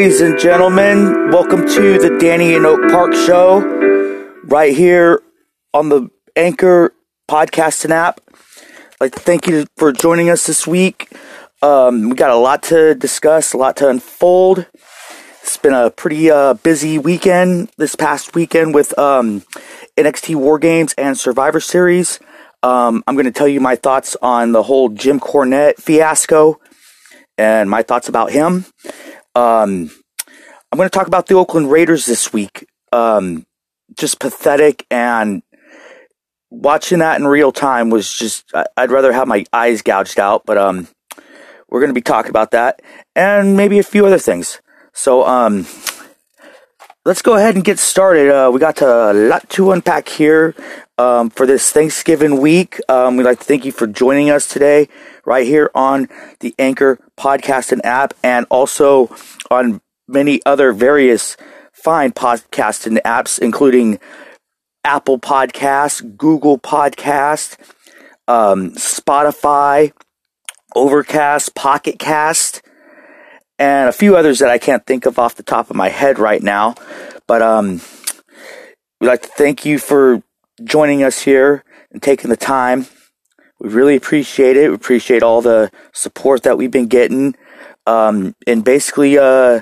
[0.00, 3.60] Ladies and gentlemen, welcome to the Danny In Oak Park Show,
[4.44, 5.22] right here
[5.74, 6.94] on the Anchor
[7.30, 8.18] podcast and app.
[8.98, 11.12] Like thank you for joining us this week.
[11.60, 14.66] Um, we got a lot to discuss, a lot to unfold.
[15.42, 19.42] It's been a pretty uh, busy weekend this past weekend with um,
[19.98, 22.18] NXT War Games and Survivor Series.
[22.62, 26.58] Um, I'm going to tell you my thoughts on the whole Jim Cornette fiasco
[27.36, 28.64] and my thoughts about him.
[29.34, 29.90] Um,
[30.72, 32.66] I'm going to talk about the Oakland Raiders this week.
[32.92, 33.46] Um,
[33.96, 35.42] just pathetic and
[36.50, 40.58] watching that in real time was just, I'd rather have my eyes gouged out, but,
[40.58, 40.88] um,
[41.68, 42.82] we're going to be talking about that
[43.14, 44.60] and maybe a few other things.
[44.92, 45.66] So, um,
[47.04, 48.30] let's go ahead and get started.
[48.30, 50.54] Uh, we got a lot to unpack here
[51.00, 52.78] um, for this Thanksgiving week.
[52.86, 54.88] Um, we'd like to thank you for joining us today,
[55.24, 56.08] right here on
[56.40, 59.14] the Anchor podcast and app, and also
[59.50, 61.38] on many other various
[61.72, 63.98] fine podcast and apps, including
[64.84, 67.56] Apple Podcasts, Google Podcast,
[68.28, 69.92] um, Spotify,
[70.76, 72.62] Overcast, Pocket Cast
[73.58, 76.18] and a few others that I can't think of off the top of my head
[76.18, 76.74] right now.
[77.26, 77.80] But um,
[79.00, 80.22] we'd like to thank you for
[80.64, 82.86] joining us here and taking the time.
[83.58, 84.68] We really appreciate it.
[84.68, 87.34] We appreciate all the support that we've been getting.
[87.86, 89.60] Um, and basically, uh,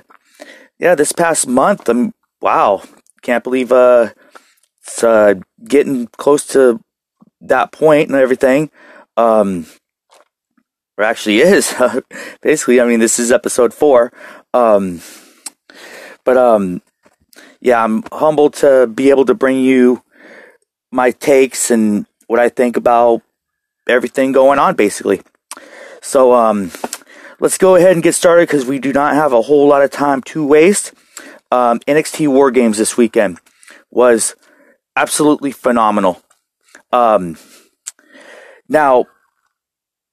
[0.79, 2.83] yeah, this past month, I'm wow,
[3.23, 4.11] can't believe uh,
[4.83, 6.81] it's uh, getting close to
[7.41, 8.71] that point and everything.
[9.17, 9.67] Um,
[10.97, 11.75] or actually is.
[12.43, 14.13] Basically, I mean, this is episode four.
[14.53, 15.01] Um,
[16.25, 16.83] but um,
[17.61, 20.03] yeah, I'm humbled to be able to bring you
[20.91, 23.23] my takes and what I think about
[23.89, 25.23] everything going on, basically.
[26.01, 26.71] So um,
[27.41, 29.91] let's go ahead and get started because we do not have a whole lot of
[29.91, 30.93] time to waste.
[31.51, 33.39] Um, NXT War Games this weekend
[33.91, 34.35] was
[34.97, 36.23] absolutely phenomenal.
[36.93, 37.37] Um,
[38.69, 39.07] now,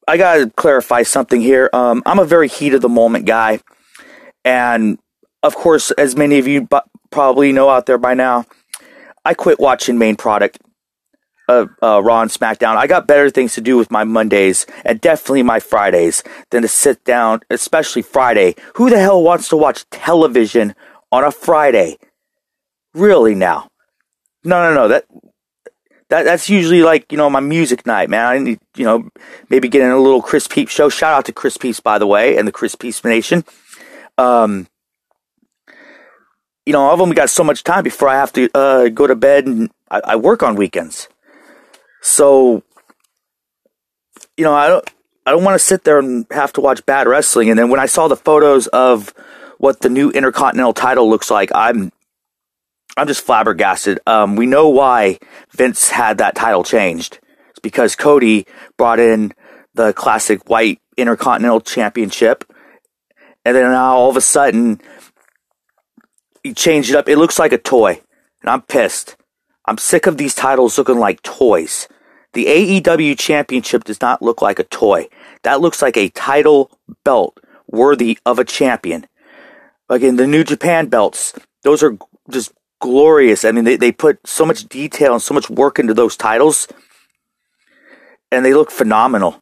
[0.08, 1.70] I gotta clarify something here.
[1.74, 3.60] Um, I'm a very heat of the moment guy,
[4.44, 5.00] and
[5.42, 6.68] of course, as many of you
[7.10, 8.46] probably know out there by now,
[9.24, 10.60] I quit watching main product,
[11.48, 12.76] uh, uh, Raw and SmackDown.
[12.76, 16.68] I got better things to do with my Mondays and definitely my Fridays than to
[16.68, 18.56] sit down, especially Friday.
[18.76, 20.76] Who the hell wants to watch television
[21.12, 21.98] on a Friday?
[22.94, 23.70] Really now?
[24.44, 24.88] No, no, no.
[24.88, 25.06] That
[26.10, 28.26] that that's usually like you know my music night, man.
[28.26, 29.10] I need you know
[29.50, 30.90] maybe get in a little Chris Peeps show.
[30.90, 33.44] Shout out to Chris Peeps by the way, and the Chris Peeps Nation.
[34.18, 34.68] Um,
[36.66, 39.16] you know I've only got so much time before I have to uh, go to
[39.16, 41.10] bed, and I, I work on weekends.
[42.06, 42.62] So
[44.38, 44.88] you know I don't
[45.26, 47.50] I don't want to sit there and have to watch bad wrestling.
[47.50, 49.12] And then when I saw the photos of
[49.58, 51.92] what the new Intercontinental title looks like, I'm
[52.96, 54.00] I'm just flabbergasted.
[54.06, 55.18] Um, we know why
[55.50, 57.20] Vince had that title changed.
[57.50, 58.46] It's because Cody
[58.78, 59.34] brought in
[59.74, 62.46] the classic white Intercontinental Championship,
[63.44, 64.80] and then now all of a sudden
[66.44, 67.10] he changed it up.
[67.10, 68.00] It looks like a toy,
[68.42, 69.16] and I'm pissed.
[69.66, 71.88] I'm sick of these titles looking like toys.
[72.36, 72.46] The
[72.82, 75.08] AEW Championship does not look like a toy.
[75.44, 76.70] That looks like a title
[77.06, 79.08] belt worthy of a champion.
[79.90, 81.34] Again, the New Japan belts,
[81.64, 81.98] those are
[82.30, 82.52] just
[82.82, 83.46] glorious.
[83.46, 86.68] I mean, they, they put so much detail and so much work into those titles,
[88.34, 89.40] and they look phenomenal.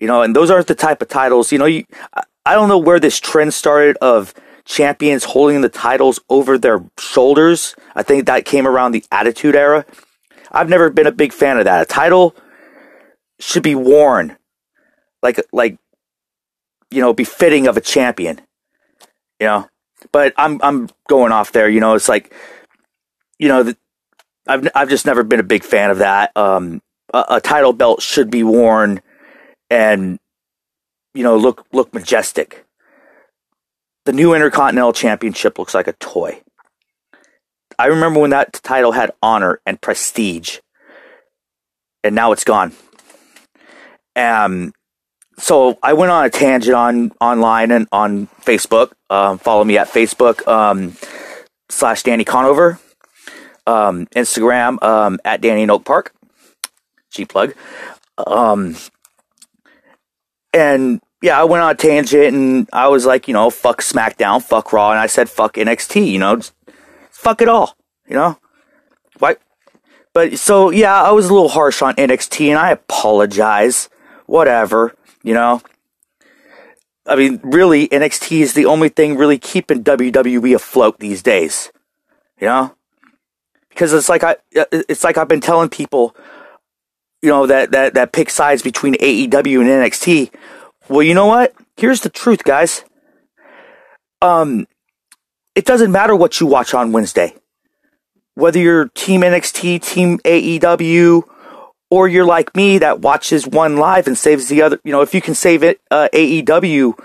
[0.00, 1.52] You know, and those aren't the type of titles.
[1.52, 1.84] You know, you
[2.44, 4.34] I don't know where this trend started of
[4.64, 7.76] champions holding the titles over their shoulders.
[7.94, 9.86] I think that came around the Attitude Era.
[10.54, 11.82] I've never been a big fan of that.
[11.82, 12.34] A title
[13.40, 14.36] should be worn
[15.22, 15.78] like like
[16.90, 18.40] you know befitting of a champion.
[19.40, 19.68] You know,
[20.12, 21.68] but I'm I'm going off there.
[21.68, 22.32] You know, it's like
[23.38, 23.76] you know, the,
[24.46, 26.36] I've I've just never been a big fan of that.
[26.36, 29.00] Um, a, a, title belt should be worn
[29.70, 30.18] and
[31.14, 32.64] you know look look majestic.
[34.04, 36.42] The new Intercontinental Championship looks like a toy.
[37.78, 40.58] I remember when that title had honor and prestige,
[42.02, 42.72] and now it's gone.
[44.16, 44.72] Um,
[45.38, 48.92] so I went on a tangent on online and on Facebook.
[49.10, 50.96] Um, follow me at Facebook um,
[51.68, 52.78] slash Danny Conover
[53.66, 56.14] um, Instagram um, at Danny Oak Park.
[57.10, 57.54] G plug.
[58.18, 58.76] Um,
[60.52, 64.42] and yeah, I went on a tangent and I was like, you know, fuck SmackDown,
[64.42, 66.40] fuck Raw, and I said fuck NXT, you know,
[67.24, 67.76] fuck it all,
[68.06, 68.38] you know.
[69.18, 69.36] Why?
[70.12, 73.88] But so yeah, I was a little harsh on NXT, and I apologize.
[74.26, 75.60] Whatever, you know.
[77.06, 81.72] I mean, really, NXT is the only thing really keeping WWE afloat these days.
[82.40, 82.76] You know,
[83.68, 86.16] because it's like I, it's like I've been telling people,
[87.22, 90.32] you know, that that that pick sides between AEW and NXT.
[90.88, 91.54] Well, you know what?
[91.76, 92.84] Here's the truth, guys.
[94.22, 94.66] Um,
[95.54, 97.34] it doesn't matter what you watch on Wednesday,
[98.34, 101.22] whether you're Team NXT, Team AEW,
[101.90, 104.80] or you're like me that watches one live and saves the other.
[104.84, 106.98] You know, if you can save it uh, AEW,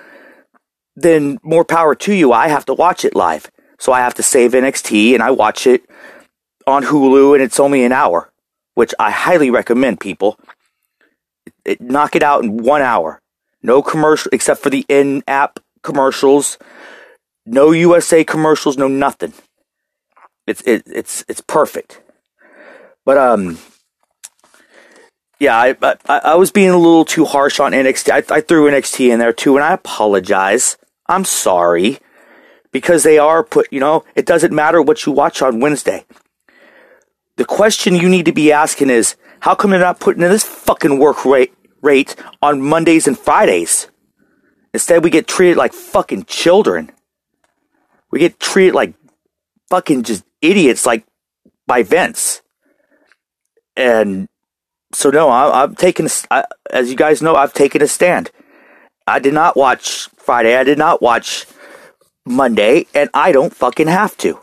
[0.96, 2.32] then more power to you.
[2.32, 5.68] I have to watch it live, so I have to save NXT and I watch
[5.68, 5.84] it
[6.66, 8.32] on Hulu, and it's only an hour,
[8.76, 10.40] which I highly recommend people.
[11.66, 13.22] It, knock it out in one hour.
[13.62, 16.58] No commercial except for the in-app commercials.
[17.50, 18.78] No USA commercials.
[18.78, 19.34] No nothing.
[20.46, 22.02] It's it, it's it's perfect.
[23.06, 23.58] But um,
[25.40, 25.76] yeah, I,
[26.08, 28.12] I, I was being a little too harsh on NXT.
[28.12, 30.78] I, I threw NXT in there too, and I apologize.
[31.08, 31.98] I'm sorry
[32.72, 33.68] because they are put.
[33.72, 36.06] You know, it doesn't matter what you watch on Wednesday.
[37.38, 40.44] The question you need to be asking is, how come they're not putting in this
[40.44, 43.88] fucking work rate rate on Mondays and Fridays?
[44.72, 46.92] Instead, we get treated like fucking children.
[48.12, 48.94] We get treated like
[49.70, 51.06] fucking just idiots, like
[51.68, 52.42] by Vince.
[53.76, 54.28] And
[54.94, 58.32] so no, I, am taking, I, as you guys know, I've taken a stand.
[59.08, 60.56] I did not watch Friday.
[60.56, 61.46] I did not watch
[62.26, 64.40] Monday, and I don't fucking have to.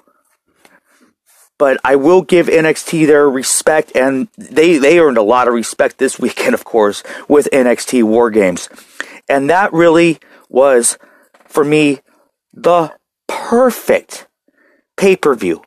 [1.58, 5.98] But I will give NXT their respect, and they they earned a lot of respect
[5.98, 8.68] this weekend, of course, with NXT War Games,
[9.28, 10.98] and that really was
[11.46, 12.00] for me
[12.52, 12.92] the
[13.28, 14.26] perfect
[14.96, 15.62] pay per view.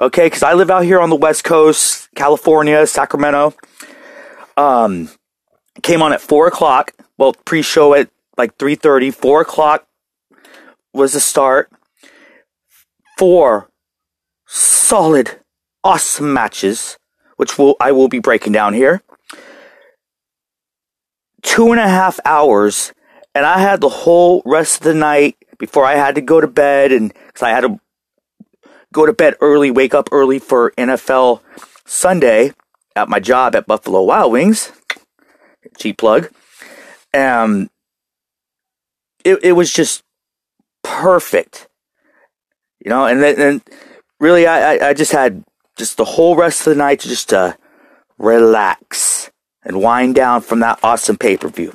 [0.00, 3.54] Okay, because I live out here on the West Coast, California, Sacramento.
[4.56, 5.10] Um,
[5.82, 6.92] came on at four o'clock.
[7.16, 9.10] Well, pre-show at like three thirty.
[9.10, 9.86] Four o'clock
[10.92, 11.70] was the start.
[13.16, 13.68] Four
[14.46, 15.40] solid,
[15.82, 16.98] awesome matches,
[17.36, 19.02] which will I will be breaking down here.
[21.42, 22.92] Two and a half hours,
[23.34, 26.46] and I had the whole rest of the night before I had to go to
[26.46, 27.80] bed, and because I had to
[28.92, 31.40] go to bed early, wake up early for NFL
[31.84, 32.52] Sunday
[32.96, 34.72] at my job at Buffalo Wild Wings.
[35.76, 36.30] Cheap plug.
[37.14, 37.70] Um,
[39.24, 40.02] it, it was just
[40.82, 41.68] perfect.
[42.84, 43.62] You know, and then and
[44.20, 45.44] really I, I just had
[45.76, 47.56] just the whole rest of the night to just to
[48.18, 49.30] relax
[49.62, 51.74] and wind down from that awesome pay per view.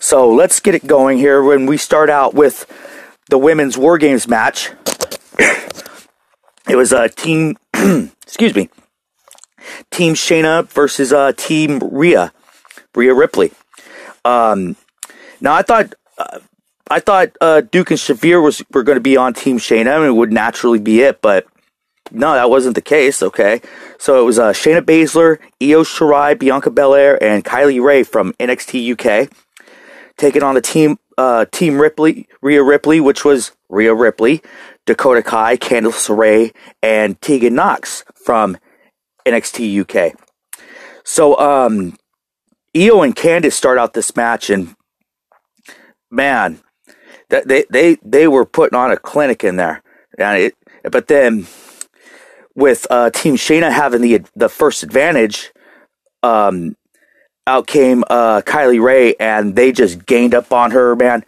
[0.00, 2.66] So let's get it going here when we start out with
[3.32, 4.72] the women's War Games match.
[6.68, 7.56] it was a team,
[8.22, 8.68] excuse me,
[9.90, 12.30] Team Shayna versus uh, Team Rhea,
[12.94, 13.52] Rhea Ripley.
[14.26, 14.76] Um,
[15.40, 16.40] now I thought uh,
[16.90, 20.04] I thought uh, Duke and Shafir was were going to be on Team Shayna and
[20.04, 21.46] it would naturally be it, but
[22.10, 23.22] no, that wasn't the case.
[23.22, 23.62] Okay,
[23.98, 28.34] so it was uh, Shayna Baszler, Io Shirai, Bianca Belair, and Kay Lee Ray from
[28.34, 29.32] NXT UK
[30.18, 34.42] taking on the team uh, Team Ripley, Rhea Ripley, which was Rhea Ripley,
[34.86, 36.52] Dakota Kai, Candice LeRae,
[36.82, 38.58] and Tegan Nox from
[39.24, 40.18] NXT UK.
[41.04, 41.96] So, um,
[42.76, 44.74] Io and Candice start out this match, and
[46.10, 46.60] man,
[47.28, 49.80] that they they they were putting on a clinic in there,
[50.18, 50.54] and it.
[50.90, 51.46] But then,
[52.56, 55.52] with uh, Team Shayna having the the first advantage,
[56.24, 56.74] um,
[57.46, 60.94] out came uh, Kay Lee Ray, and they just gained up on her.
[60.94, 61.24] Man,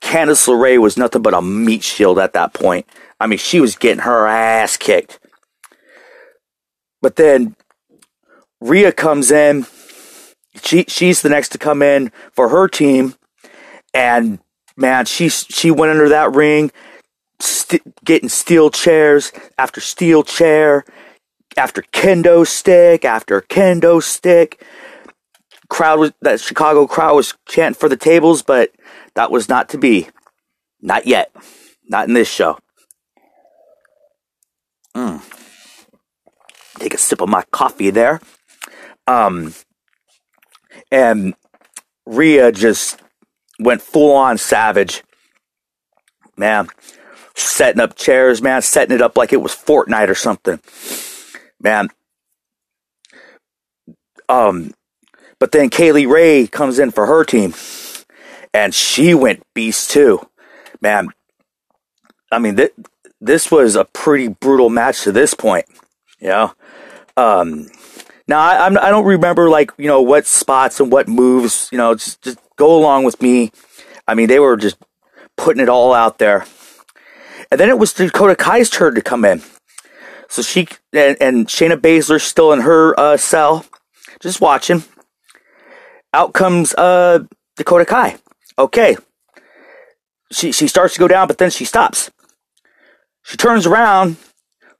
[0.00, 2.86] Candice LeRae was nothing but a meat shield at that point.
[3.20, 5.18] I mean, she was getting her ass kicked.
[7.00, 7.56] But then
[8.60, 9.66] Rhea comes in.
[10.62, 13.14] She she's the next to come in for her team,
[13.94, 14.40] and
[14.76, 16.72] man, she she went under that ring,
[17.38, 20.84] st- getting steel chairs after steel chair,
[21.56, 24.64] after kendo stick after kendo stick.
[25.68, 28.72] Crowd was that Chicago crowd was chanting for the tables, but
[29.14, 30.08] that was not to be.
[30.80, 31.30] Not yet.
[31.88, 32.58] Not in this show.
[34.96, 35.22] Mm
[36.78, 38.20] take a sip of my coffee there.
[39.06, 39.54] Um,
[40.90, 41.34] and
[42.06, 43.00] Rhea just
[43.58, 45.02] went full on savage.
[46.36, 46.68] Man,
[47.34, 50.60] setting up chairs, man, setting it up like it was Fortnite or something.
[51.60, 51.88] Man.
[54.28, 54.72] Um,
[55.38, 57.54] but then Kay Lee Ray comes in for her team,
[58.52, 60.28] and she went beast too.
[60.80, 61.08] Man,
[62.30, 62.74] I mean, th-
[63.20, 65.66] this was a pretty brutal match to this point.
[66.20, 66.52] Know,
[67.16, 67.68] um,
[68.26, 71.68] now I, I'm, I don't remember like you know what spots and what moves.
[71.72, 73.52] You know, just just go along with me.
[74.06, 74.76] I mean, they were just
[75.36, 76.44] putting it all out there.
[77.50, 79.42] And then it was Dakota Kai's turn to come in.
[80.28, 83.64] So she and, and Shayna Baszler still in her uh, cell,
[84.20, 84.84] just watching.
[86.12, 87.20] Out comes uh,
[87.56, 88.16] Dakota Kai.
[88.58, 88.96] Okay.
[90.32, 92.10] She she starts to go down, but then she stops.
[93.22, 94.16] She turns around,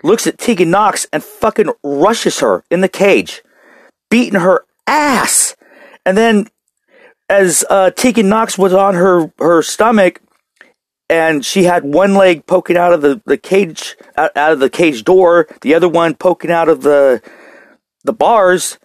[0.02, 3.42] looks at Tegan Nox, and fucking rushes her in the cage,
[4.10, 5.54] beating her ass.
[6.06, 6.48] And then,
[7.28, 10.22] as uh, Tegan Nox was on her, her stomach,
[11.10, 14.70] and she had one leg poking out of the, the cage out, out of the
[14.70, 17.22] cage door, the other one poking out of the
[18.04, 18.78] the bars.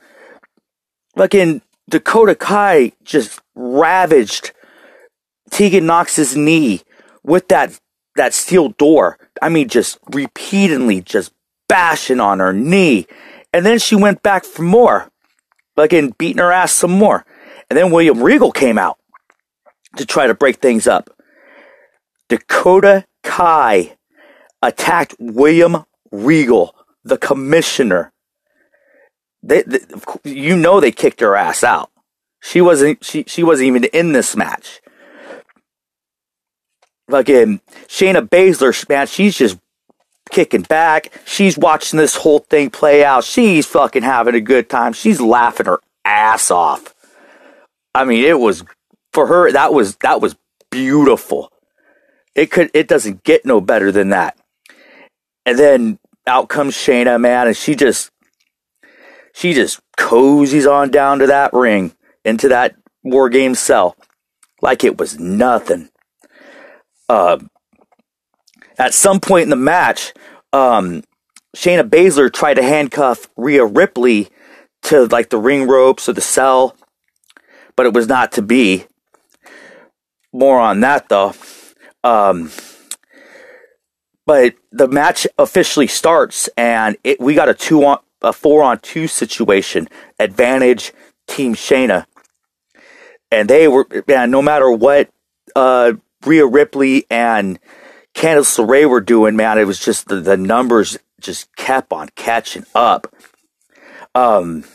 [1.16, 1.62] Fucking
[1.94, 4.52] Dakota Kai just ravaged
[5.52, 6.82] Tegan Nox's knee
[7.24, 7.80] with that
[8.16, 9.20] that steel door.
[9.44, 11.32] I mean, just repeatedly, just
[11.70, 13.06] bashing on her knee.
[13.54, 15.08] And then she went back for more,
[15.76, 17.28] fucking beating her ass some more.
[17.70, 18.98] And then William Regal came out
[19.98, 21.12] to try to break things up.
[22.28, 23.96] Dakota Kai
[24.64, 26.74] attacked William Regal,
[27.04, 28.13] the commissioner.
[29.44, 29.80] They, they,
[30.24, 31.92] you know, they kicked her ass out.
[32.42, 33.04] She wasn't.
[33.04, 34.82] She she wasn't even in this match
[37.10, 39.60] fucking Shayna Baszler, man, she's just
[40.32, 41.12] kicking back.
[41.26, 43.24] She's watching this whole thing play out.
[43.24, 44.94] She's fucking having a good time.
[44.94, 46.96] She's laughing her ass off.
[47.94, 48.64] I mean, it was
[49.12, 49.52] for her.
[49.52, 50.36] That was that was
[50.72, 51.52] beautiful.
[52.36, 52.72] It could.
[52.74, 54.36] It doesn't get no better than that.
[55.46, 58.10] And then out comes Shayna, man, and she just
[59.34, 63.96] she just cozies on down to that ring into that war game cell
[64.62, 65.90] like it was nothing
[67.10, 67.38] uh,
[68.78, 70.14] at some point in the match,
[70.52, 71.04] um,
[71.56, 74.30] Shayna Baszler tried to handcuff Rhea Ripley
[74.84, 76.76] to like the ring ropes or the cell,
[77.76, 78.86] but it was not to be.
[80.32, 81.34] More on that though.
[82.04, 82.52] Um,
[84.26, 88.80] but the match officially starts, and it, we got a two on a four on
[88.80, 89.88] two situation.
[90.20, 90.94] Advantage
[91.28, 92.06] Team Shayna,
[93.32, 94.32] and they were man.
[94.32, 95.10] No matter what
[95.56, 95.94] uh,
[96.26, 97.60] Rhea Ripley and
[98.16, 102.66] Candice LeRae were doing, man, it was just the, the numbers just kept on catching
[102.76, 103.14] up.
[104.16, 104.66] Um,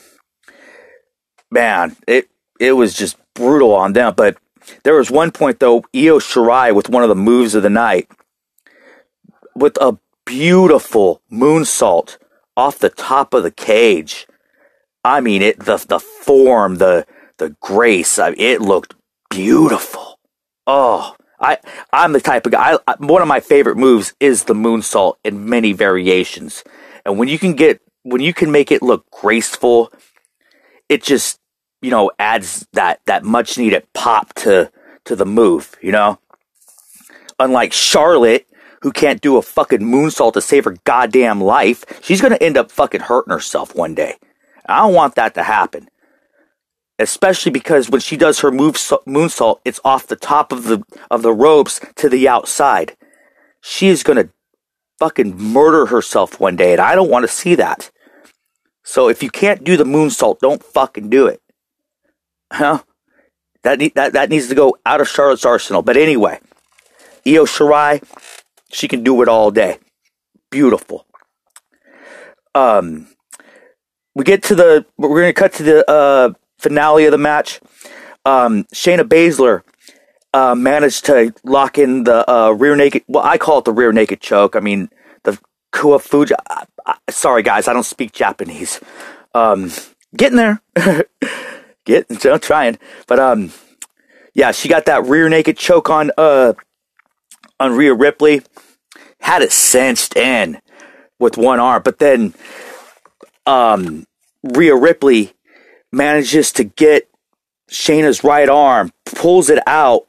[1.51, 2.29] man, it
[2.59, 4.15] it was just brutal on them.
[4.17, 4.39] But
[4.83, 8.11] there was one point though, Io Shirai with one of the moves of the night,
[9.55, 12.19] with a beautiful moonsault
[12.59, 14.27] off the top of the cage.
[15.05, 17.07] I mean, it the the form, the
[17.39, 18.97] the grace, I it looked
[19.31, 20.19] beautiful.
[20.67, 21.59] Oh, I
[21.93, 22.77] I'm the type of guy.
[22.87, 26.65] I, one of my favorite moves is the moonsault in many variations,
[27.07, 29.93] and when you can get when you can make it look graceful,
[30.89, 31.39] it just
[31.81, 34.73] you know adds that that much needed pop to
[35.05, 35.77] to the move.
[35.81, 36.19] You know,
[37.39, 38.47] unlike Charlotte.
[38.83, 41.85] Who can't do a fucking moonsault to save her goddamn life?
[42.03, 44.17] She's gonna end up fucking hurting herself one day.
[44.67, 45.89] I don't want that to happen
[46.99, 51.23] especially because when she does her move moonsault, it's off the top of the of
[51.23, 52.97] the ropes to the outside.
[53.61, 54.31] She is gonna
[54.99, 57.91] fucking murder herself one day, and I don't want to see that.
[58.83, 61.41] So if you can't do the moonsault, don't fucking do it.
[62.53, 62.83] Huh?
[63.63, 65.83] That that that needs to go out of Charlotte's arsenal.
[65.83, 66.41] But anyway,
[67.27, 68.03] Io Shirai,
[68.71, 69.79] she can do it all day.
[70.51, 71.07] Beautiful.
[72.55, 73.09] Um,
[74.15, 77.61] we get to the we're gonna cut to the uh finale of the match,
[78.25, 79.63] um, Shayna Baszler
[80.35, 83.05] uh, managed to lock in the uh, rear naked.
[83.07, 84.57] Well, I call it the rear naked choke.
[84.57, 84.91] I mean
[85.23, 85.39] the
[85.73, 86.35] Kirifuda.
[86.49, 88.81] I, I, sorry, guys, I don't speak Japanese.
[89.35, 89.71] Um,
[90.17, 90.61] getting there,
[91.85, 93.53] get you know, trying, but um,
[94.35, 96.55] yeah, she got that rear naked choke on uh
[97.61, 98.43] on Rhea Ripley.
[99.21, 100.61] Had it cinched in
[101.19, 102.35] with one arm, but then
[103.47, 104.07] um,
[104.43, 105.33] Rhea Ripley
[105.93, 107.09] manages to get
[107.71, 110.05] Shayna's right arm, pulls it out,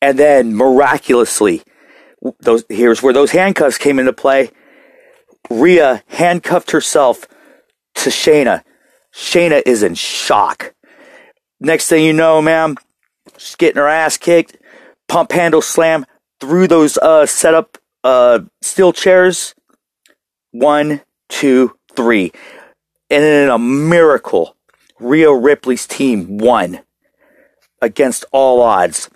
[0.00, 1.62] and then miraculously,
[2.40, 4.50] those here's where those handcuffs came into play.
[5.50, 7.26] Rhea handcuffed herself
[7.96, 8.62] to Shayna.
[9.14, 10.74] Shayna is in shock.
[11.60, 12.76] Next thing you know, ma'am,
[13.36, 14.56] she's getting her ass kicked.
[15.08, 16.06] Pump handle slam
[16.44, 19.54] through those uh, setup uh, steel chairs.
[20.52, 22.32] One, two, three.
[23.10, 24.56] And in a miracle,
[25.00, 26.80] Rhea Ripley's team won
[27.80, 29.10] against all odds.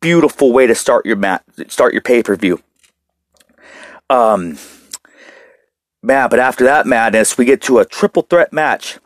[0.00, 2.60] Beautiful way to start your mat, start your pay per view.
[4.08, 4.58] Um,
[6.02, 8.98] man, but after that madness, we get to a triple threat match.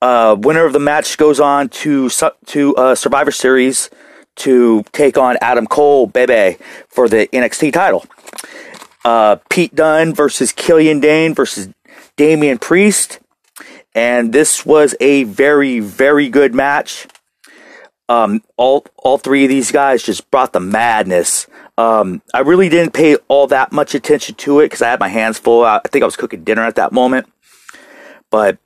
[0.00, 2.08] Uh, winner of the match goes on to
[2.46, 3.90] to uh, Survivor Series
[4.38, 6.56] to take on Adam Cole, Bebe,
[6.88, 8.04] for the NXT title.
[9.04, 11.68] Uh, Pete Dunne versus Killian Dain versus
[12.16, 13.20] Damian Priest.
[13.94, 17.06] And this was a very, very good match.
[18.10, 21.46] Um, all all three of these guys just brought the madness.
[21.76, 25.08] Um, I really didn't pay all that much attention to it because I had my
[25.08, 25.64] hands full.
[25.64, 27.30] I think I was cooking dinner at that moment.
[28.30, 28.58] But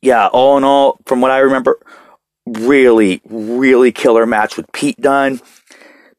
[0.00, 1.78] yeah, all in all, from what I remember,
[2.46, 5.40] really, really killer match with Pete Dunne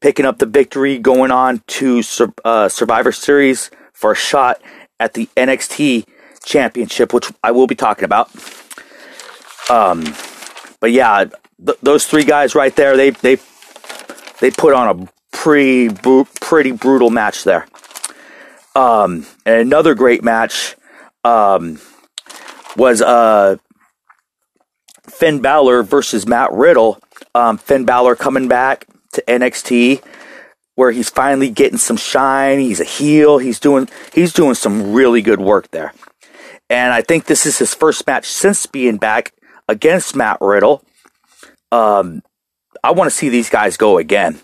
[0.03, 2.03] picking up the victory, going on to
[2.43, 4.61] uh, Survivor Series for a shot
[4.99, 6.05] at the NXT
[6.43, 8.29] Championship, which I will be talking about.
[9.69, 10.03] Um,
[10.81, 11.25] but yeah,
[11.65, 13.37] th- those three guys right there, they they
[14.41, 15.89] they put on a pretty
[16.41, 17.65] pretty brutal match there.
[18.75, 20.75] Um, and another great match
[21.23, 21.79] um,
[22.75, 23.55] was uh,
[25.13, 26.99] Finn Balor versus Matt Riddle.
[27.35, 30.03] Um, Finn Balor coming back to NXT
[30.75, 32.59] where he's finally getting some shine.
[32.59, 33.37] He's a heel.
[33.37, 35.93] He's doing he's doing some really good work there.
[36.69, 39.33] And I think this is his first match since being back
[39.67, 40.83] against Matt Riddle.
[41.71, 42.23] Um,
[42.83, 44.39] I want to see these guys go again.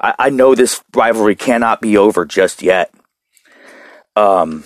[0.00, 2.92] I, I know this rivalry cannot be over just yet.
[4.16, 4.64] Um,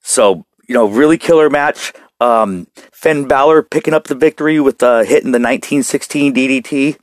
[0.00, 1.92] so you know, really killer match.
[2.20, 6.96] Um, Finn Balor picking up the victory with uh, hitting the 1916 DDT,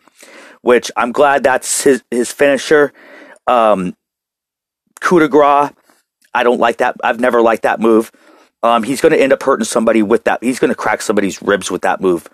[0.61, 2.93] which I'm glad that's his his finisher.
[3.47, 3.95] Um,
[4.99, 5.71] coup de grace.
[6.33, 6.95] I don't like that.
[7.03, 8.11] I've never liked that move.
[8.63, 10.41] Um, he's going to end up hurting somebody with that.
[10.41, 12.29] He's going to crack somebody's ribs with that move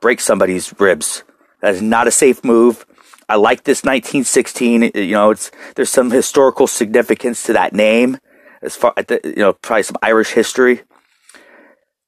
[0.00, 1.24] break somebody's ribs.
[1.60, 2.86] That is not a safe move.
[3.28, 4.92] I like this 1916.
[4.94, 8.18] You know, it's there's some historical significance to that name,
[8.62, 8.94] as far
[9.24, 10.82] you know, probably some Irish history.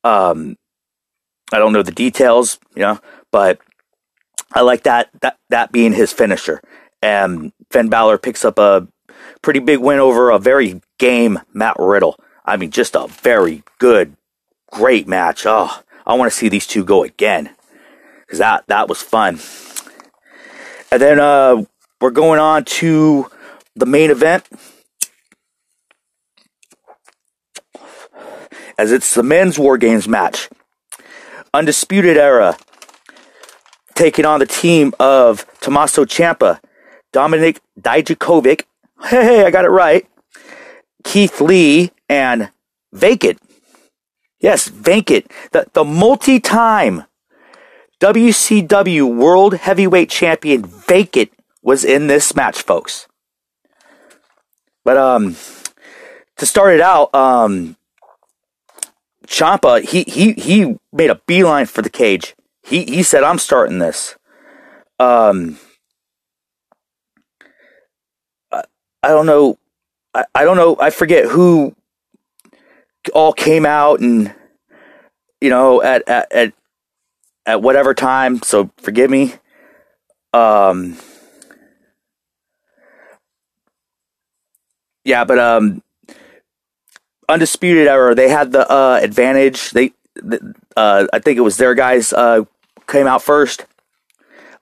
[0.04, 0.56] Um,
[1.52, 3.60] I don't know the details, you know, but
[4.52, 6.60] I like that that that being his finisher.
[7.02, 8.86] And Finn Balor picks up a
[9.42, 12.16] pretty big win over a very game Matt Riddle.
[12.44, 14.16] I mean, just a very good,
[14.70, 15.44] great match.
[15.46, 17.50] Oh, I want to see these two go again
[18.20, 19.38] because that that was fun.
[20.92, 21.64] And then uh,
[22.00, 23.30] we're going on to
[23.76, 24.44] the main event.
[28.80, 30.48] As it's the men's War Games match.
[31.52, 32.56] Undisputed Era
[33.94, 36.60] taking on the team of Tommaso Ciampa,
[37.12, 38.62] Dominik Dijakovic,
[39.02, 40.06] hey, I got it right,
[41.04, 42.52] Keith Lee, and
[42.90, 43.38] Vacant.
[44.40, 47.04] Yes, Vacant, the, the multi time
[48.00, 53.06] WCW World Heavyweight Champion Vacant was in this match, folks.
[54.86, 55.36] But um,
[56.38, 57.76] to start it out, um,
[59.30, 62.34] Ciampa he he he made a beeline for the cage.
[62.64, 64.16] He he said, "I'm starting this."
[64.98, 65.58] Um,
[68.52, 68.64] I,
[69.02, 69.56] I don't know,
[70.12, 70.76] I, I don't know.
[70.78, 71.74] I forget who
[73.14, 74.34] all came out and
[75.40, 76.52] you know at at, at
[77.46, 79.34] at whatever time, so forgive me.
[80.32, 80.96] Um,
[85.04, 85.82] yeah, but um,
[87.30, 89.70] undisputed era, they had the uh, advantage.
[89.70, 89.92] They,
[90.76, 92.44] uh, I think it was their guys uh,
[92.86, 93.66] came out first.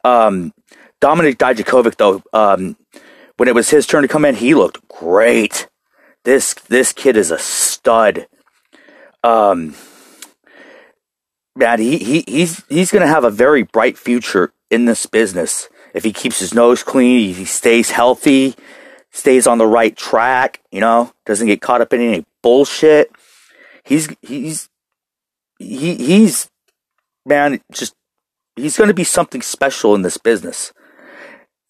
[0.05, 0.53] Um,
[1.01, 2.77] Dominik Dijakovic, though, um,
[3.37, 5.69] when it was his turn to come in, he looked great.
[6.25, 8.27] This this kid is a stud.
[9.23, 9.75] Um,
[11.57, 16.05] man, he, he he's he's gonna have a very bright future in this business if
[16.05, 18.55] he keeps his nose clean, he stays healthy,
[19.11, 23.11] stays on the right track, you know, doesn't get caught up in any bullshit.
[23.85, 24.69] He's he's
[25.59, 26.51] he he's
[27.25, 27.95] man, just
[28.57, 30.73] he's gonna be something special in this business.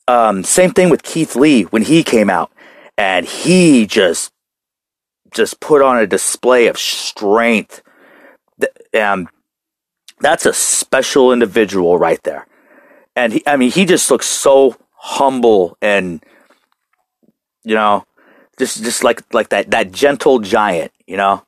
[0.07, 2.51] Um, same thing with Keith Lee when he came out,
[2.97, 4.33] and he just
[5.35, 7.83] just put on a display of strength.
[8.99, 9.29] Um,
[10.21, 12.47] that's a special individual right there.
[13.15, 16.23] And he, I mean, he just looks so humble and,
[17.65, 18.05] you know,
[18.59, 21.45] just, just like, like that, that gentle giant, you know?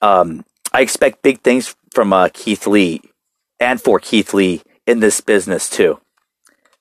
[0.00, 3.00] Um, I expect big things from, uh, Keith Lee
[3.60, 6.00] and for Keith Lee in this business too.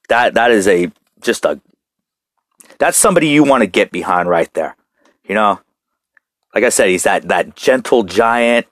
[0.10, 1.60] That, that is a, just a,
[2.80, 4.76] that's somebody you want to get behind right there,
[5.28, 5.60] you know?
[6.54, 8.68] Like I said, he's that, that gentle giant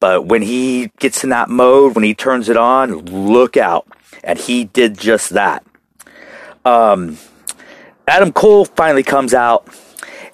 [0.00, 3.86] but when he gets in that mode, when he turns it on, look out.
[4.22, 5.64] And he did just that.
[6.64, 7.18] Um,
[8.08, 9.68] Adam Cole finally comes out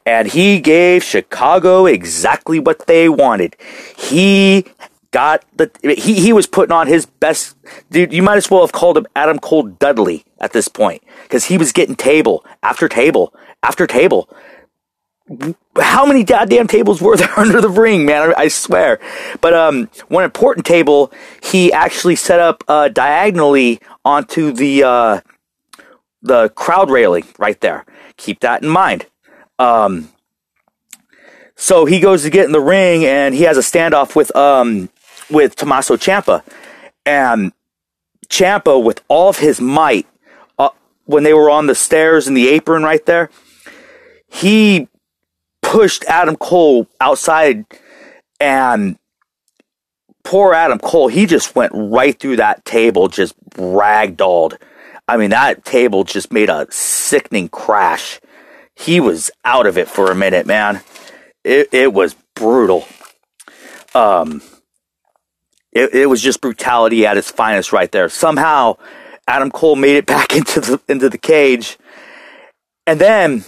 [0.06, 3.56] and he gave Chicago exactly what they wanted.
[3.96, 4.64] He
[5.10, 7.56] got the he he was putting on his best
[7.90, 11.44] dude you might as well have called him Adam Cole Dudley at this point cuz
[11.44, 13.32] he was getting table after table
[13.62, 14.28] after table.
[15.80, 18.34] How many goddamn tables were there under the ring man?
[18.36, 19.00] I, swear.
[19.40, 25.20] But um one important table he actually set up uh diagonally onto the uh
[26.24, 29.06] the crowd railing right there keep that in mind
[29.60, 30.08] um
[31.54, 34.88] so he goes to get in the ring and he has a standoff with um
[35.30, 36.42] with Tommaso Ciampa.
[37.06, 37.52] And
[38.28, 40.06] Ciampa, with all of his might,
[40.58, 40.70] uh,
[41.04, 43.30] when they were on the stairs in the apron right there,
[44.28, 44.88] he
[45.62, 47.64] pushed Adam Cole outside
[48.40, 48.98] and
[50.22, 54.56] poor Adam Cole, he just went right through that table, just ragdolled.
[55.06, 58.20] I mean, that table just made a sickening crash.
[58.74, 60.80] He was out of it for a minute, man.
[61.44, 62.86] It, it was brutal.
[63.94, 64.42] Um,
[65.72, 68.08] it, it was just brutality at its finest right there.
[68.08, 68.76] Somehow,
[69.28, 71.78] Adam Cole made it back into the into the cage,
[72.86, 73.44] and then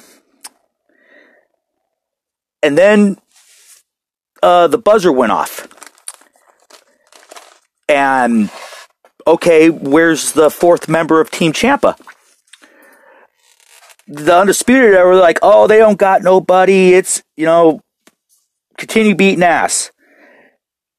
[2.63, 3.19] and then
[4.43, 5.69] uh, the buzzer went off,
[7.89, 8.51] and
[9.27, 11.99] okay, where's the fourth member of Team Ciampa?
[14.07, 16.95] The undisputed era were like, oh, they don't got nobody.
[16.95, 17.81] It's you know,
[18.77, 19.91] continue beating ass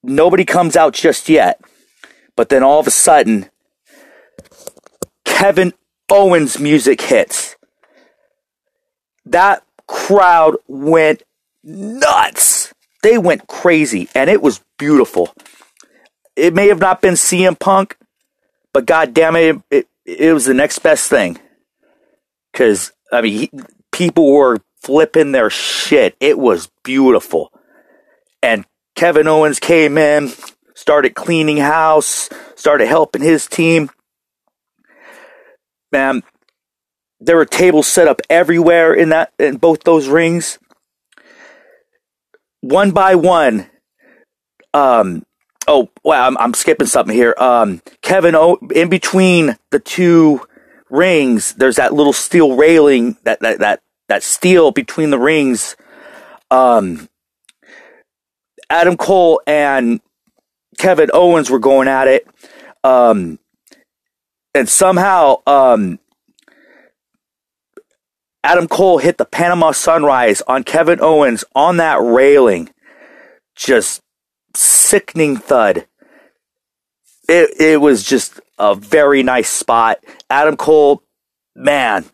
[0.08, 1.62] nobody comes out just yet.
[2.36, 3.50] But then all of a sudden,
[5.26, 5.74] Kevin
[6.10, 7.56] Owens' music hits.
[9.26, 11.24] That crowd went
[11.64, 12.74] nuts.
[13.04, 15.34] They went crazy, and it was beautiful.
[16.36, 17.98] It may have not been CM Punk,
[18.78, 21.40] but god damn it, it, it was the next best thing.
[22.52, 23.52] Because, I mean, he,
[23.92, 26.16] people were flipping their shit.
[26.20, 27.52] It was beautiful.
[28.44, 30.32] And Kevin Owens came in,
[30.76, 33.90] started cleaning house, started helping his team.
[35.92, 36.22] Man,
[37.20, 40.60] there were tables set up everywhere in that in both those rings.
[42.62, 43.72] One by one.
[44.72, 45.24] Um
[45.68, 47.36] oh wow, I'm, I'm skipping something here.
[47.38, 50.42] Um Kevin o- in between the two
[50.90, 55.76] rings, there's that little steel railing that that that, that steel between the rings.
[56.50, 57.10] Um
[58.70, 60.02] Adam Cole and
[60.78, 62.28] Kevin Owens were going at it.
[62.84, 63.40] Um,
[64.54, 66.00] and somehow, um,
[68.44, 72.70] Adam Cole hit the Panama Sunrise on Kevin Owens on that railing.
[73.56, 74.02] Just
[74.58, 75.88] sickening thud.
[77.30, 80.00] It, it was just a very nice spot.
[80.30, 81.04] Adam Cole,
[81.56, 82.06] man,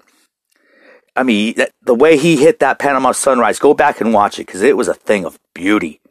[1.16, 4.64] I mean, the way he hit that Panama Sunrise, go back and watch it because
[4.64, 6.02] it was a thing of beauty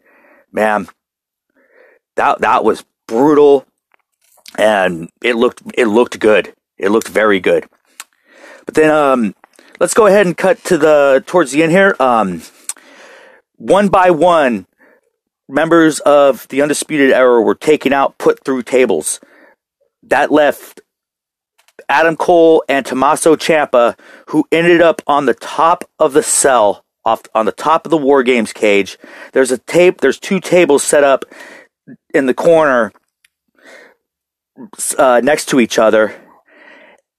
[0.52, 0.88] man,
[2.16, 3.66] that that was brutal,
[4.58, 6.54] and it looked it looked good.
[6.78, 7.66] It looked very good.
[8.66, 9.34] But then, um,
[9.80, 11.96] let's go ahead and cut to the towards the end here.
[11.98, 12.42] Um,
[13.56, 14.66] one by one,
[15.52, 19.20] members of the undisputed era were taken out, put through tables.
[20.02, 20.80] That left
[21.88, 27.22] Adam Cole and Tommaso Ciampa, who ended up on the top of the cell off
[27.34, 28.98] on the top of the War Games cage.
[29.32, 30.00] There's a tape.
[30.00, 31.24] There's two tables set up
[32.14, 32.92] in the corner
[34.98, 36.14] uh, next to each other,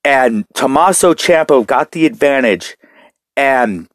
[0.03, 2.77] and Tommaso Ciampa got the advantage
[3.35, 3.87] and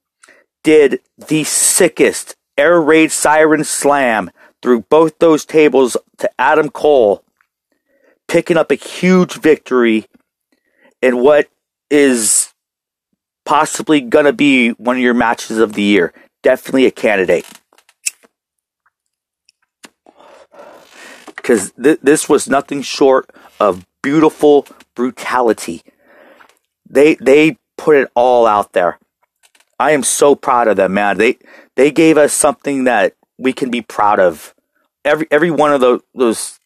[0.62, 7.24] did the sickest air raid siren slam through both those tables to Adam Cole,
[8.26, 10.06] picking up a huge victory
[11.00, 11.48] in what
[11.90, 12.52] is
[13.44, 16.12] possibly going to be one of your matches of the year.
[16.42, 17.46] Definitely a candidate.
[21.34, 25.82] Because th- this was nothing short of beautiful brutality.
[26.88, 28.98] They they put it all out there.
[29.78, 31.18] I am so proud of them, man.
[31.18, 31.38] They
[31.76, 34.54] they gave us something that we can be proud of.
[35.04, 36.58] Every every one of those those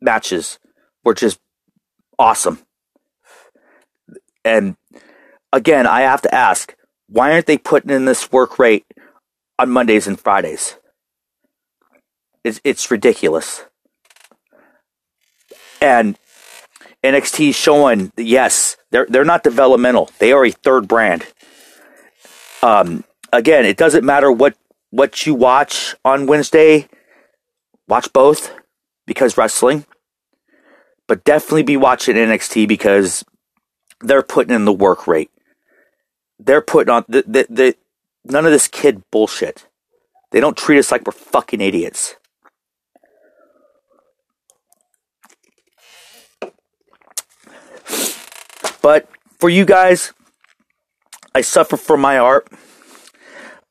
[0.00, 0.58] matches
[1.04, 1.38] were just
[2.18, 2.58] awesome.
[4.44, 4.76] And
[5.52, 6.74] again, I have to ask,
[7.08, 8.84] why aren't they putting in this work rate
[9.58, 10.76] on Mondays and Fridays?
[12.42, 13.64] It's, it's ridiculous.
[15.80, 16.18] And
[17.04, 20.10] NXT showing yes, they're they're not developmental.
[20.18, 21.26] They are a third brand.
[22.62, 24.56] Um, again, it doesn't matter what
[24.90, 26.88] what you watch on Wednesday.
[27.88, 28.54] Watch both
[29.06, 29.84] because wrestling,
[31.08, 33.24] but definitely be watching NXT because
[34.00, 35.30] they're putting in the work rate.
[36.38, 37.76] They're putting on the the, the
[38.24, 39.66] none of this kid bullshit.
[40.30, 42.16] They don't treat us like we're fucking idiots.
[48.80, 50.12] But for you guys,
[51.34, 52.48] I suffer from my art.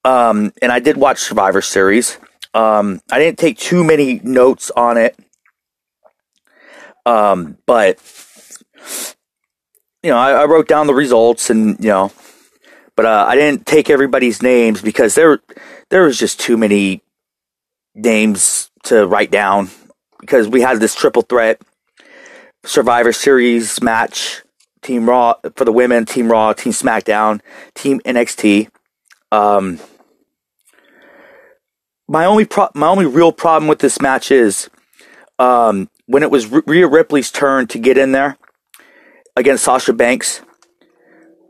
[0.04, 2.18] Um, and I did watch Survivor Series.
[2.54, 5.18] Um, I didn't take too many notes on it.
[7.06, 8.00] Um, but
[10.04, 12.12] you know, I, I, wrote down the results and you know,
[12.96, 15.40] but uh, I didn't take everybody's names because there
[15.90, 17.02] there was just too many
[17.96, 19.70] names to write down
[20.20, 21.62] because we had this triple threat
[22.64, 24.44] Survivor Series match
[24.82, 27.42] Team Raw for the women, Team Raw, Team SmackDown,
[27.76, 28.70] Team NXT.
[29.32, 29.80] Um,
[32.08, 34.70] my only pro- my only real problem with this match is
[35.40, 38.38] um, when it was Rhea Ripley's turn to get in there
[39.36, 40.42] against Sasha Banks.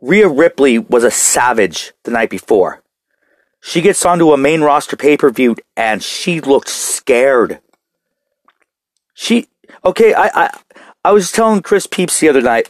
[0.01, 2.83] Rhea Ripley was a savage the night before.
[3.61, 7.59] She gets onto a main roster pay per view and she looked scared.
[9.13, 9.47] She
[9.85, 10.13] okay.
[10.13, 10.59] I I
[11.05, 12.67] I was telling Chris Peeps the other night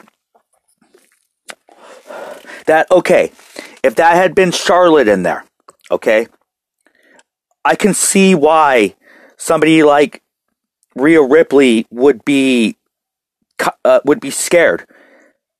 [2.71, 3.31] that okay,
[3.83, 5.43] if that had been Charlotte in there,
[5.91, 6.27] okay,
[7.65, 8.95] I can see why
[9.35, 10.23] somebody like
[10.95, 12.77] Rhea Ripley would be
[13.83, 14.87] uh, would be scared.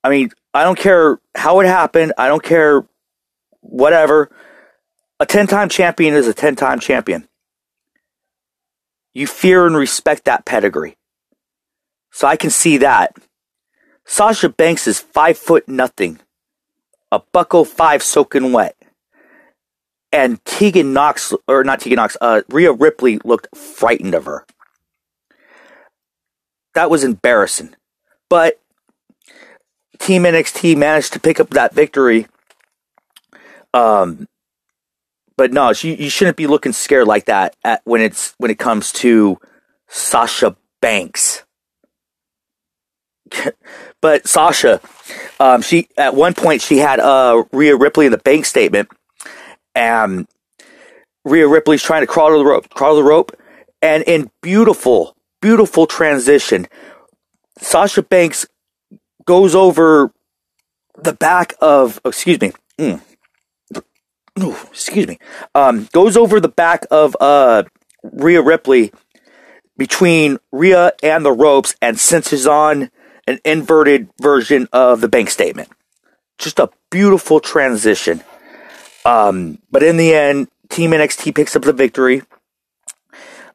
[0.02, 2.14] I mean, I don't care how it happened.
[2.16, 2.84] I don't care
[3.60, 4.30] whatever.
[5.20, 7.28] A 10-time champion is a 10-time champion.
[9.14, 10.96] You fear and respect that pedigree.
[12.10, 13.16] So I can see that.
[14.04, 16.18] Sasha Banks is five foot nothing.
[17.12, 18.74] A bucko five soaking wet.
[20.10, 24.44] And Tegan Nox, or not Tegan Nox, uh, Rhea Ripley looked frightened of her.
[26.74, 27.76] That was embarrassing.
[28.28, 28.60] But
[29.98, 32.26] Team NXT managed to pick up that victory.
[33.74, 34.26] Um,
[35.36, 38.58] but no, you, you shouldn't be looking scared like that at, when it's when it
[38.58, 39.38] comes to
[39.88, 41.44] Sasha Banks.
[44.02, 44.80] but Sasha,
[45.40, 48.90] um, she at one point she had uh, Rhea Ripley in the bank statement,
[49.74, 50.28] and
[51.24, 53.32] Rhea Ripley's trying to crawl to the rope, crawl to the rope,
[53.80, 56.66] and in beautiful, beautiful transition,
[57.58, 58.44] Sasha Banks
[59.24, 60.12] goes over
[61.00, 63.00] the back of, excuse me, mm,
[64.42, 65.18] ooh, excuse me,
[65.54, 67.62] um, goes over the back of uh,
[68.02, 68.92] Rhea Ripley
[69.76, 72.90] between Rhea and the ropes and cinches on
[73.26, 75.68] an inverted version of the bank statement.
[76.38, 78.22] Just a beautiful transition.
[79.04, 82.22] Um, but in the end, Team NXT picks up the victory.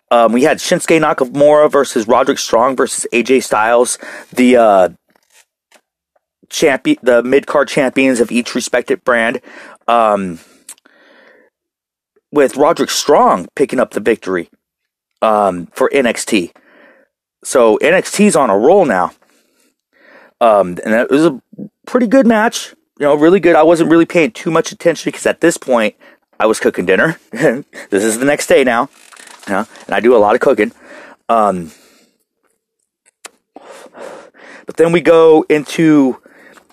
[0.09, 3.97] Um, we had Shinsuke Nakamura versus Roderick Strong versus AJ Styles,
[4.31, 4.89] the uh,
[6.49, 9.41] champion, the mid card champions of each respected brand.
[9.87, 10.39] Um,
[12.31, 14.49] with Roderick Strong picking up the victory
[15.21, 16.51] um, for NXT.
[17.43, 19.11] So NXT's on a roll now.
[20.39, 21.41] Um, and it was a
[21.85, 22.75] pretty good match.
[22.99, 23.55] You know, really good.
[23.55, 25.95] I wasn't really paying too much attention because at this point
[26.39, 27.19] I was cooking dinner.
[27.31, 28.89] this is the next day now.
[29.47, 30.71] You know, and I do a lot of cooking.
[31.29, 31.71] Um,
[34.65, 36.21] but then we go into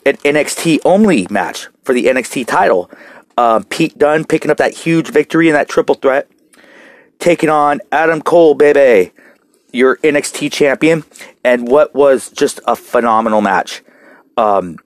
[0.05, 2.90] an NXT only match for the NXT title.
[3.37, 6.29] Uh, Pete Dunne picking up that huge victory in that triple threat,
[7.18, 9.12] taking on Adam Cole, baby
[9.74, 11.04] your NXT champion,
[11.42, 13.82] and what was just a phenomenal match.
[14.37, 14.78] Um,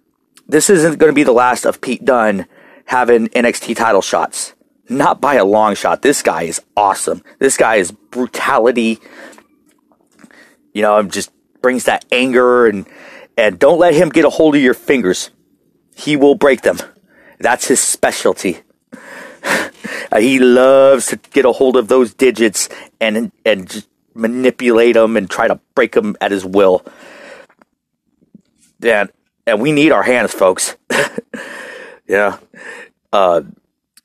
[0.46, 2.46] this isn't going to be the last of Pete Dunne
[2.86, 4.54] having NXT title shots.
[4.88, 6.00] Not by a long shot.
[6.00, 7.22] This guy is awesome.
[7.38, 8.98] This guy is brutality.
[10.72, 12.86] You know, just brings that anger and
[13.36, 15.30] and don't let him get a hold of your fingers.
[15.94, 16.78] He will break them.
[17.38, 18.58] That's his specialty.
[20.18, 22.68] he loves to get a hold of those digits
[23.00, 23.87] and and just
[24.18, 26.84] manipulate him and try to break him at his will.
[28.82, 29.10] And,
[29.46, 30.76] and we need our hands, folks.
[32.06, 32.38] yeah.
[33.12, 33.42] Uh,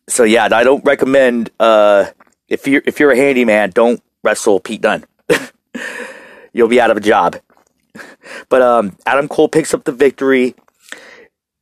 [0.08, 2.06] so yeah, I don't recommend, uh,
[2.48, 5.06] if you're, if you're a handyman, don't wrestle Pete Dunne.
[6.54, 7.38] You'll be out of a job.
[8.50, 10.56] But, um, Adam Cole picks up the victory,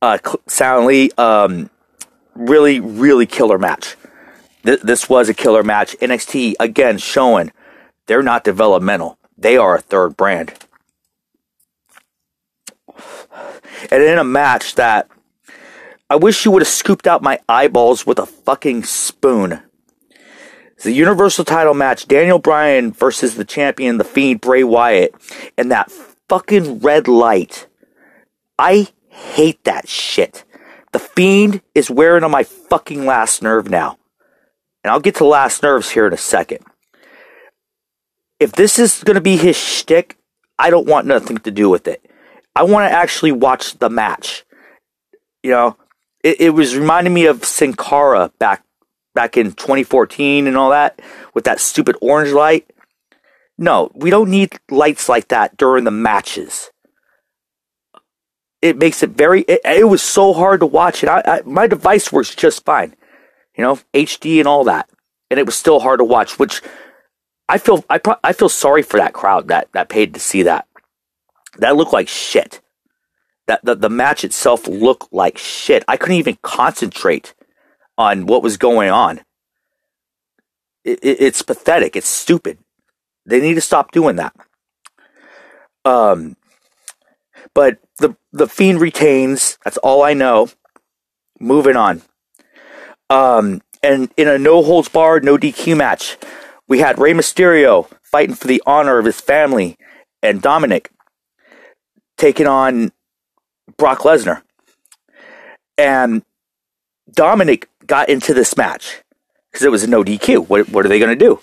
[0.00, 1.70] uh, soundly, um,
[2.34, 3.96] really, really killer match.
[4.64, 5.96] Th- this was a killer match.
[6.00, 7.52] NXT again showing
[8.06, 9.18] they're not developmental.
[9.36, 10.54] They are a third brand.
[13.90, 15.08] And in a match that
[16.08, 19.62] I wish you would have scooped out my eyeballs with a fucking spoon.
[20.72, 25.14] It's the Universal title match, Daniel Bryan versus the champion, the Fiend, Bray Wyatt,
[25.56, 25.90] and that
[26.28, 27.66] fucking red light.
[28.58, 30.44] I hate that shit.
[30.92, 33.98] The Fiend is wearing on my fucking last nerve now.
[34.84, 36.64] And I'll get to last nerves here in a second
[38.42, 40.18] if this is going to be his shtick,
[40.58, 42.04] I don't want nothing to do with it.
[42.54, 44.44] I want to actually watch the match.
[45.42, 45.76] You know,
[46.22, 48.64] it, it was reminding me of Sin Cara back
[49.14, 51.00] back in 2014 and all that
[51.34, 52.70] with that stupid orange light.
[53.58, 56.70] No, we don't need lights like that during the matches.
[58.60, 59.42] It makes it very.
[59.42, 62.94] It, it was so hard to watch, and I, I, my device works just fine,
[63.56, 64.88] you know, HD and all that,
[65.30, 66.38] and it was still hard to watch.
[66.38, 66.62] Which
[67.48, 70.66] I feel I I feel sorry for that crowd that that paid to see that.
[71.58, 72.60] That looked like shit.
[73.46, 75.84] That the, the match itself looked like shit.
[75.88, 77.34] I couldn't even concentrate
[77.98, 79.20] on what was going on.
[80.84, 81.96] It, it, it's pathetic.
[81.96, 82.58] It's stupid.
[83.26, 84.34] They need to stop doing that.
[85.84, 86.36] Um,
[87.54, 89.58] but the the fiend retains.
[89.64, 90.48] That's all I know.
[91.38, 92.02] Moving on.
[93.10, 96.16] Um, and in a no holds barred, no DQ match,
[96.72, 99.76] we had Rey Mysterio fighting for the honor of his family,
[100.22, 100.86] and Dominik
[102.16, 102.92] taking on
[103.76, 104.40] Brock Lesnar.
[105.76, 106.22] And
[107.14, 109.02] Dominik got into this match
[109.50, 110.48] because it was a no DQ.
[110.48, 111.40] What, what are they going to do?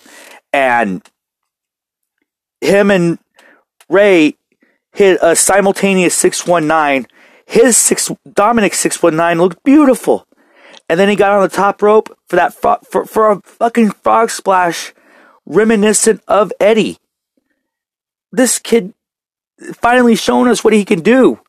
[0.51, 1.07] And
[2.59, 3.19] him and
[3.87, 4.35] Rey
[4.93, 7.05] hit a simultaneous 619.
[7.45, 10.25] His six Dominik 619 looked beautiful.
[10.89, 13.91] And then he got on the top rope for that for, for, for a fucking
[13.91, 14.91] frog splash
[15.49, 16.97] reminiscent of Eddie.
[18.31, 18.93] This kid
[19.73, 21.39] finally shown us what he can do.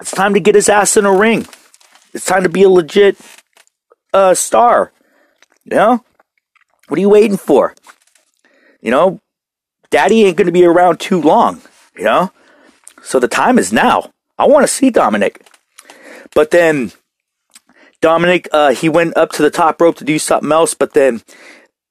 [0.00, 1.46] It's time to get his ass in a ring.
[2.14, 3.18] It's time to be a legit
[4.12, 4.92] uh, star.
[5.64, 6.04] You know?
[6.88, 7.74] What are you waiting for?
[8.80, 9.20] You know,
[9.90, 11.60] daddy ain't going to be around too long,
[11.96, 12.32] you know?
[13.02, 14.10] So the time is now.
[14.38, 15.42] I want to see Dominik.
[16.34, 16.92] But then
[18.02, 21.22] Dominik, uh, he went up to the top rope to do something else, but then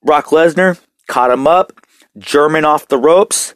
[0.03, 1.73] Brock Lesnar caught him up,
[2.17, 3.53] German off the ropes,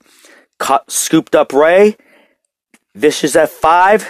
[0.59, 1.97] caught, scooped up Rey,
[2.93, 4.07] vicious F5,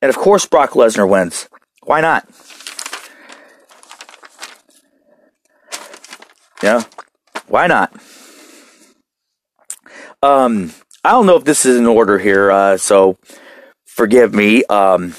[0.00, 1.48] and of course Brock Lesnar wins.
[1.82, 2.28] Why not?
[6.62, 6.84] Yeah,
[7.48, 7.92] why not?
[10.22, 10.72] Um,
[11.04, 13.18] I don't know if this is in order here, uh, so
[13.84, 14.64] forgive me.
[14.64, 15.14] Um,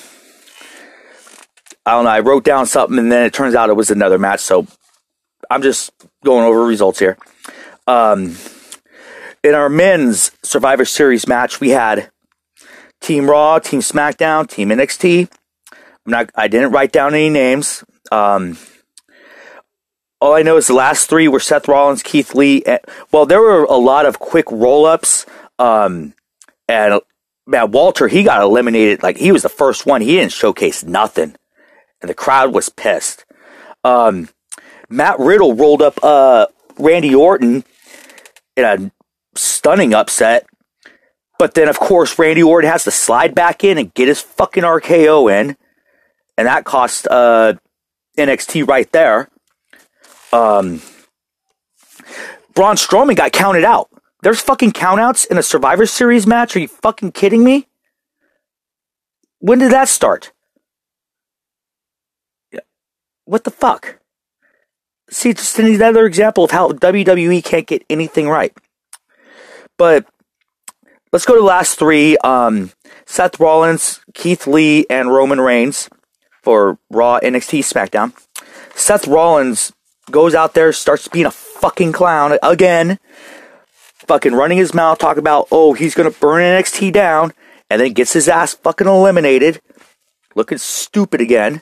[1.87, 2.09] I don't know.
[2.09, 4.67] I wrote down something and then it turns out it was another match, so
[5.49, 5.89] I'm just
[6.21, 7.17] going over results here.
[7.87, 8.35] Um,
[9.41, 12.11] in our men's Survivor Series match, we had
[12.99, 15.31] Team Raw, Team SmackDown, Team NXT.
[15.71, 16.29] I'm not.
[16.35, 17.85] I didn't write down any names.
[18.11, 18.57] Um,
[20.19, 22.63] all I know is the last three were Seth Rollins, Keith Lee.
[22.65, 22.81] And,
[23.13, 25.25] well, there were a lot of quick roll ups.
[25.57, 26.13] Um,
[26.67, 26.99] and
[27.45, 29.03] man, Walter, he got eliminated.
[29.03, 30.01] Like he was the first one.
[30.01, 31.37] He didn't showcase nothing,
[32.01, 33.25] and the crowd was pissed.
[33.83, 34.29] Um,
[34.89, 37.63] Matt Riddle rolled up uh, Randy Orton
[38.55, 38.91] in a
[39.35, 40.45] stunning upset.
[41.39, 44.63] But then, of course, Randy Orton has to slide back in and get his fucking
[44.63, 45.55] RKO in.
[46.37, 47.53] And that cost uh,
[48.17, 49.29] NXT right there.
[50.33, 50.81] Um,
[52.53, 53.89] Braun Strowman got counted out.
[54.23, 56.55] There's fucking countouts in a Survivor Series match.
[56.55, 57.67] Are you fucking kidding me?
[59.39, 60.31] When did that start?
[63.27, 63.99] What the fuck?
[65.09, 68.53] See, just another example of how WWE can't get anything right.
[69.77, 70.05] But
[71.11, 72.15] let's go to the last three.
[72.23, 72.71] Um,
[73.05, 75.89] Seth Rollins, Keith Lee, and Roman Reigns
[76.41, 78.13] for Raw, NXT, SmackDown.
[78.75, 79.73] Seth Rollins
[80.09, 82.97] goes out there, starts being a fucking clown again,
[84.07, 87.33] fucking running his mouth, talking about, oh, he's gonna burn NXT down,
[87.69, 89.59] and then gets his ass fucking eliminated,
[90.33, 91.61] looking stupid again.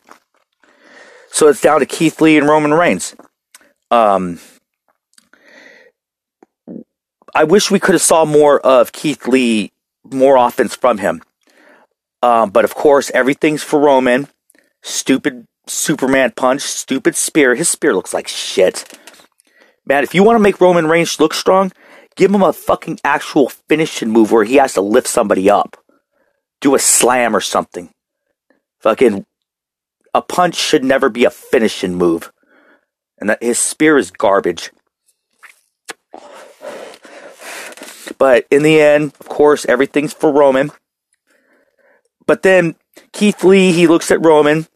[1.36, 3.14] So it's down to Keith Lee and Roman Reigns.
[3.92, 4.40] Um,
[7.36, 9.74] I wish we could have saw more of Keith Lee,
[10.10, 11.22] more offense from him.
[12.24, 14.30] Um, but of course, everything's for Roman.
[14.82, 17.54] Stupid Superman punch, stupid spear.
[17.54, 18.98] His spear looks like shit.
[19.86, 21.74] Man, if you want to make Roman Reigns look strong,
[22.16, 25.76] give him a fucking actual finishing move where he has to lift somebody up.
[26.62, 27.90] Do a slam or something.
[28.80, 29.26] Fucking
[30.16, 32.32] a punch should never be a finishing move.
[33.20, 34.72] And that his spear is garbage.
[38.18, 40.72] But in the end, of course, everything's for Roman.
[42.26, 42.76] But then
[43.12, 44.68] Keith Lee, he looks at Roman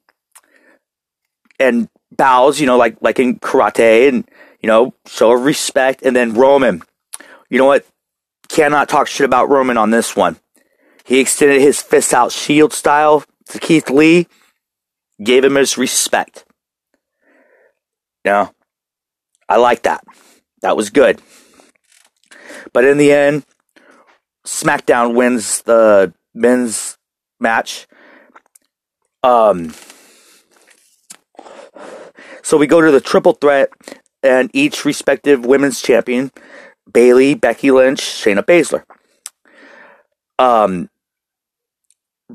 [1.58, 4.30] and bows, you know, like like in karate, and
[4.60, 6.02] you know, show of respect.
[6.04, 6.82] And then Roman,
[7.50, 7.86] you know what?
[8.50, 10.38] Cannot talk shit about Roman on this one.
[11.06, 14.28] He extended his fist out shield style to Keith Lee,
[15.24, 16.46] gave him his respect.
[18.26, 18.52] Know,
[19.48, 20.04] I like that.
[20.62, 21.22] That was good.
[22.74, 23.46] But in the end,
[24.46, 26.98] SmackDown wins the men's
[27.40, 27.88] match.
[29.24, 29.74] Um,
[32.42, 33.70] so we go to the triple threat,
[34.24, 36.32] and each respective women's champion,
[36.92, 38.84] Bayley, Becky Lynch, Shayna Baszler.
[40.38, 40.90] Um,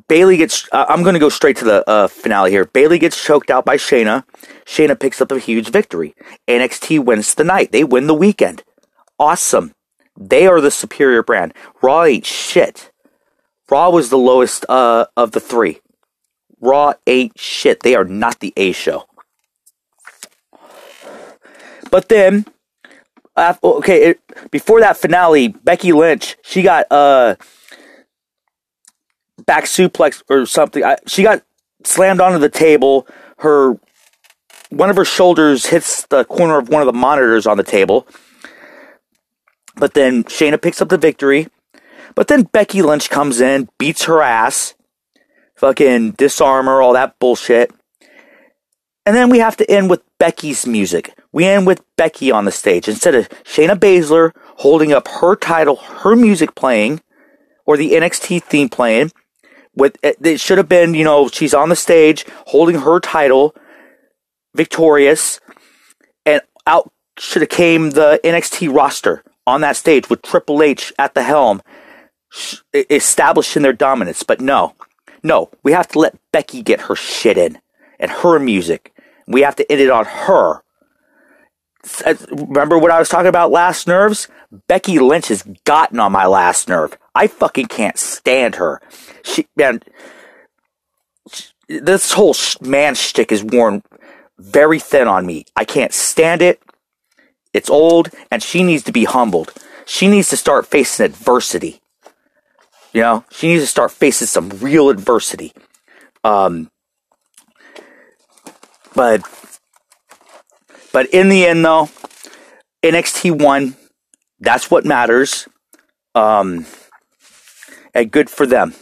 [0.08, 0.68] Bayley gets.
[0.72, 2.64] Uh, I'm going to go straight to the uh, finale here.
[2.64, 4.24] Bayley gets choked out by Shayna.
[4.64, 6.14] Shayna picks up a huge victory.
[6.48, 7.72] NXT wins the night.
[7.72, 8.64] They win the weekend.
[9.18, 9.74] Awesome.
[10.18, 11.54] They are the superior brand.
[11.82, 12.90] Raw ain't shit.
[13.70, 15.80] Raw was the lowest uh, of the three.
[16.60, 17.80] Raw ain't shit.
[17.80, 19.04] They are not the A show.
[21.90, 22.46] But then,
[23.36, 24.20] okay, it,
[24.50, 27.36] before that finale, Becky Lynch, she got uh
[29.46, 30.84] back suplex or something.
[30.84, 31.42] I, she got
[31.84, 33.06] slammed onto the table.
[33.38, 33.78] Her
[34.70, 38.06] one of her shoulders hits the corner of one of the monitors on the table.
[39.76, 41.48] But then Shayna picks up the victory.
[42.14, 44.74] But then Becky Lynch comes in, beats her ass,
[45.56, 47.72] fucking disarm her, all that bullshit.
[49.06, 51.16] And then we have to end with Becky's music.
[51.32, 55.76] We end with Becky on the stage instead of Shayna Baszler holding up her title,
[55.76, 57.02] her music playing,
[57.66, 59.10] or the NXT theme playing.
[59.76, 63.54] With it should have been, you know, she's on the stage holding her title,
[64.54, 65.40] victorious,
[66.24, 71.14] and out should have came the NXT roster on that stage with Triple H at
[71.14, 71.60] the helm,
[72.72, 74.22] establishing their dominance.
[74.22, 74.74] But no,
[75.22, 77.58] no, we have to let Becky get her shit in
[77.98, 78.92] and her music.
[79.26, 80.62] We have to end it on her.
[82.30, 84.28] Remember what I was talking about last nerves?
[84.68, 86.96] Becky Lynch has gotten on my last nerve.
[87.14, 88.80] I fucking can't stand her.
[89.22, 89.80] She, man,
[91.68, 93.82] this whole man shtick is worn
[94.38, 95.44] very thin on me.
[95.56, 96.62] I can't stand it.
[97.52, 99.52] It's old, and she needs to be humbled.
[99.86, 101.80] She needs to start facing adversity.
[102.92, 105.52] You know, she needs to start facing some real adversity.
[106.22, 106.70] Um,
[108.94, 109.22] but,
[110.94, 111.90] but in the end, though,
[112.84, 113.74] NXT won.
[114.38, 115.48] That's what matters.
[116.14, 116.66] Um,
[117.92, 118.74] and good for them.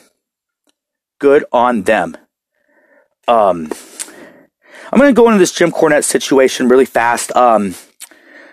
[1.18, 2.18] Good on them.
[3.26, 3.72] Um,
[4.92, 7.34] I'm going to go into this Jim Cornette situation really fast.
[7.34, 7.76] Um,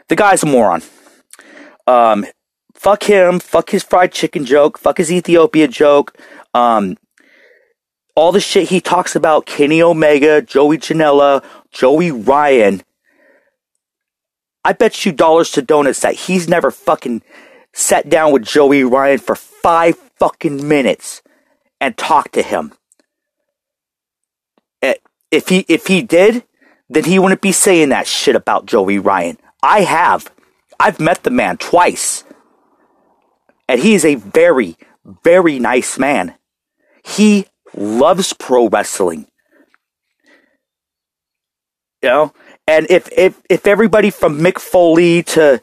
[0.07, 0.81] the guy's a moron.
[1.85, 2.25] Um,
[2.75, 3.41] fuck him.
[3.41, 4.77] Fuck his fried chicken joke.
[4.77, 6.17] Fuck his Ethiopia joke.
[6.53, 6.97] Um,
[8.15, 12.83] all the shit he talks about Kenny Omega, Joey Janela, Joey Ryan.
[14.63, 17.21] I bet you dollars to donuts that he's never fucking
[17.73, 21.21] sat down with Joey Ryan for five fucking minutes
[21.79, 22.73] and talked to him.
[24.81, 24.95] Eh,
[25.31, 26.43] if he if he did,
[26.89, 29.37] then he wouldn't be saying that shit about Joey Ryan.
[29.61, 30.31] I have.
[30.79, 32.23] I've met the man twice.
[33.67, 34.77] And he is a very,
[35.23, 36.35] very nice man.
[37.03, 37.45] He
[37.75, 39.27] loves pro wrestling.
[42.01, 42.33] You know?
[42.69, 45.59] And if, if, if everybody from Mick Foley to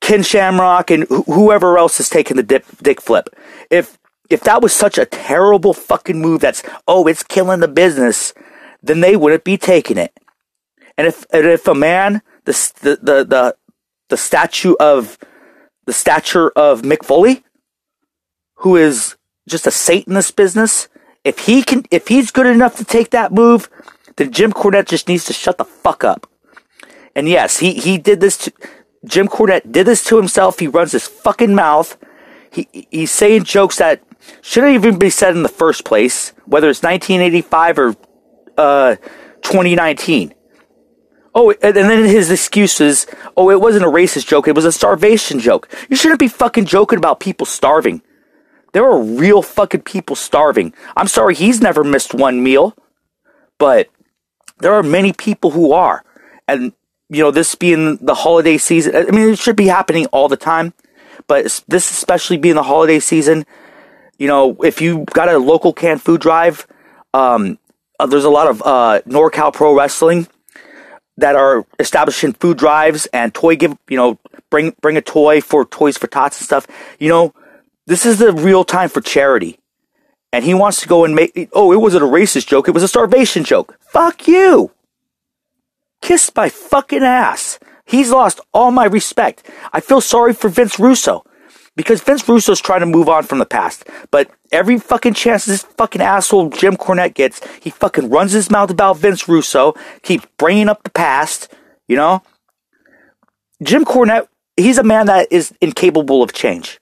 [0.00, 3.28] Ken Shamrock and wh- whoever else is taking the dip, dick flip,
[3.68, 3.98] if,
[4.30, 8.32] if that was such a terrible fucking move that's, oh, it's killing the business,
[8.82, 10.18] then they wouldn't be taking it.
[10.96, 13.56] And if, and if a man the the the the,
[14.08, 15.18] the statue of
[15.84, 17.44] the stature of Mick Foley,
[18.56, 20.88] who is just a Satanist business.
[21.22, 23.68] If he can, if he's good enough to take that move,
[24.18, 26.28] then Jim Cornette just needs to shut the fuck up.
[27.14, 28.52] And yes, he he did this to
[29.04, 30.58] Jim Cornette did this to himself.
[30.58, 31.96] He runs his fucking mouth.
[32.50, 34.02] He he's saying jokes that
[34.42, 37.96] shouldn't even be said in the first place, whether it's 1985 or
[38.58, 38.96] uh,
[39.42, 40.34] 2019.
[41.34, 43.06] Oh, and then his excuses.
[43.36, 44.48] Oh, it wasn't a racist joke.
[44.48, 45.68] It was a starvation joke.
[45.88, 48.02] You shouldn't be fucking joking about people starving.
[48.72, 50.74] There are real fucking people starving.
[50.96, 52.76] I'm sorry he's never missed one meal,
[53.56, 53.88] but
[54.60, 56.04] there are many people who are.
[56.46, 56.72] And,
[57.08, 60.36] you know, this being the holiday season, I mean, it should be happening all the
[60.36, 60.74] time,
[61.26, 63.46] but this especially being the holiday season,
[64.18, 66.66] you know, if you got a local canned food drive,
[67.14, 67.58] um,
[68.00, 70.28] uh, there's a lot of uh, NorCal Pro Wrestling
[71.16, 74.18] that are establishing food drives and toy give, you know,
[74.50, 76.66] bring bring a toy for Toys for Tots and stuff.
[76.98, 77.34] You know,
[77.86, 79.57] this is the real time for charity.
[80.32, 82.82] And he wants to go and make oh, it wasn't a racist joke, it was
[82.82, 83.76] a starvation joke.
[83.80, 84.72] Fuck you.
[86.02, 87.58] Kiss my fucking ass.
[87.84, 89.48] He's lost all my respect.
[89.72, 91.24] I feel sorry for Vince Russo
[91.78, 93.88] because Vince Russo's trying to move on from the past.
[94.10, 98.70] But every fucking chance this fucking asshole Jim Cornette gets, he fucking runs his mouth
[98.70, 101.54] about Vince Russo, keeps bringing up the past,
[101.86, 102.22] you know?
[103.62, 104.26] Jim Cornette,
[104.56, 106.80] he's a man that is incapable of change.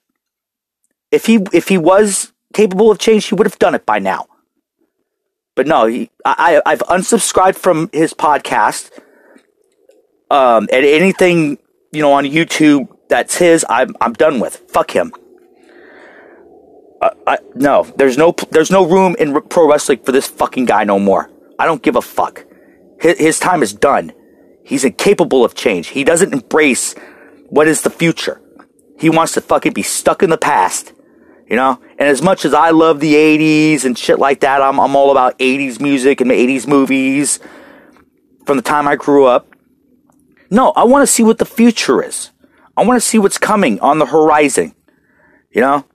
[1.11, 4.27] If he if he was capable of change, he would have done it by now.
[5.55, 8.91] But no, he, I I've unsubscribed from his podcast.
[10.29, 11.57] Um, and anything
[11.91, 14.57] you know on YouTube that's his, I'm I'm done with.
[14.69, 15.13] Fuck him.
[17.01, 20.99] I, no, there's no there's no room in pro wrestling for this fucking guy no
[20.99, 21.29] more.
[21.59, 22.45] I don't give a fuck.
[22.99, 24.13] His, his time is done.
[24.63, 25.87] He's incapable of change.
[25.89, 26.93] He doesn't embrace
[27.49, 28.41] what is the future.
[28.99, 30.93] He wants to fucking be stuck in the past.
[31.47, 31.79] You know?
[31.97, 35.11] And as much as I love the 80s and shit like that, I'm, I'm all
[35.11, 37.39] about 80s music and 80s movies
[38.45, 39.47] from the time I grew up.
[40.51, 42.31] No, I want to see what the future is.
[42.77, 44.75] I want to see what's coming on the horizon.
[45.49, 45.85] You know?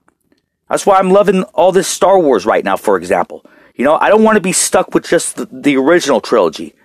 [0.69, 3.45] That's why I'm loving all this Star Wars right now, for example.
[3.75, 6.75] You know, I don't want to be stuck with just the, the original trilogy.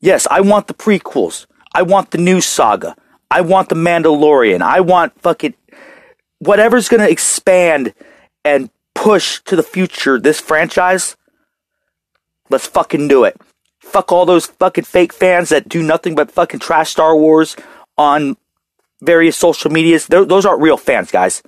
[0.00, 1.46] Yes, I want the prequels.
[1.74, 2.94] I want the new saga.
[3.30, 4.60] I want the Mandalorian.
[4.60, 5.54] I want fucking
[6.38, 7.94] whatever's going to expand
[8.44, 11.16] and push to the future this franchise.
[12.50, 13.40] Let's fucking do it.
[13.80, 17.56] Fuck all those fucking fake fans that do nothing but fucking trash Star Wars
[17.96, 18.36] on
[19.02, 20.06] various social medias.
[20.06, 21.42] They're, those aren't real fans, guys.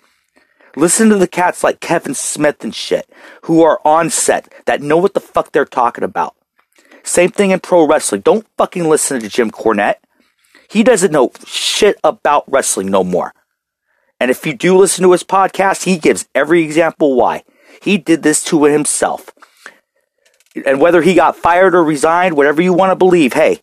[0.77, 3.11] Listen to the cats like Kevin Smith and shit
[3.43, 6.37] who are on set that know what the fuck they're talking about.
[7.03, 8.21] Same thing in pro wrestling.
[8.21, 9.97] Don't fucking listen to Jim Cornette.
[10.69, 13.33] He doesn't know shit about wrestling no more.
[14.19, 17.45] And if you do listen to his podcast, he gives every example why.
[17.83, 19.31] He did this to himself.
[20.65, 23.61] And whether he got fired or resigned, whatever you want to believe, hey,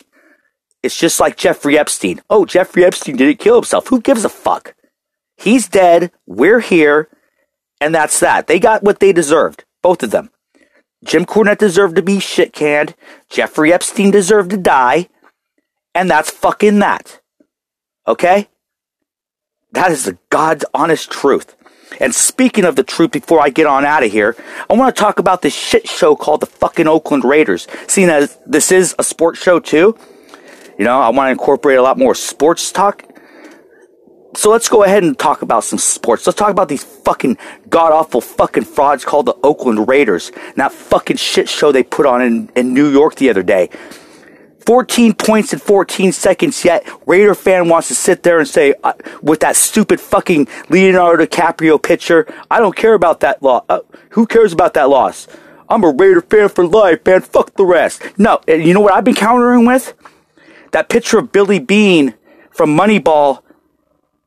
[0.83, 2.21] it's just like Jeffrey Epstein.
[2.29, 3.87] Oh, Jeffrey Epstein didn't kill himself.
[3.87, 4.75] Who gives a fuck?
[5.37, 6.11] He's dead.
[6.27, 7.09] We're here.
[7.81, 8.47] And that's that.
[8.47, 9.65] They got what they deserved.
[9.81, 10.29] Both of them.
[11.03, 12.95] Jim Cornette deserved to be shit canned.
[13.29, 15.09] Jeffrey Epstein deserved to die.
[15.95, 17.19] And that's fucking that.
[18.07, 18.49] Okay?
[19.73, 21.55] That is the God's honest truth.
[21.99, 24.35] And speaking of the truth, before I get on out of here,
[24.69, 27.67] I want to talk about this shit show called the fucking Oakland Raiders.
[27.87, 29.97] Seeing as this is a sports show too,
[30.79, 33.05] you know, I want to incorporate a lot more sports talk
[34.35, 36.25] so let's go ahead and talk about some sports.
[36.25, 37.37] Let's talk about these fucking
[37.69, 40.31] god awful fucking frauds called the Oakland Raiders.
[40.35, 43.69] And that fucking shit show they put on in, in New York the other day.
[44.65, 48.93] 14 points in 14 seconds yet Raider fan wants to sit there and say uh,
[49.21, 53.65] with that stupid fucking Leonardo DiCaprio picture, I don't care about that loss.
[53.69, 55.27] Uh, who cares about that loss?
[55.69, 57.21] I'm a Raider fan for life, man.
[57.21, 58.01] Fuck the rest.
[58.17, 59.93] No, and you know what I've been countering with?
[60.71, 62.15] That picture of Billy Beane
[62.51, 63.43] from Moneyball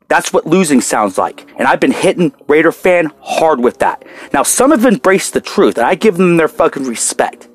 [0.07, 1.45] that's what losing sounds like.
[1.57, 4.05] And I've been hitting Raider fan hard with that.
[4.33, 7.49] Now, some have embraced the truth, and I give them their fucking respect.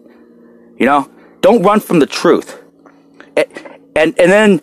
[0.77, 1.11] You know?
[1.41, 2.62] Don't run from the truth.
[3.37, 3.47] And,
[3.97, 4.61] and, then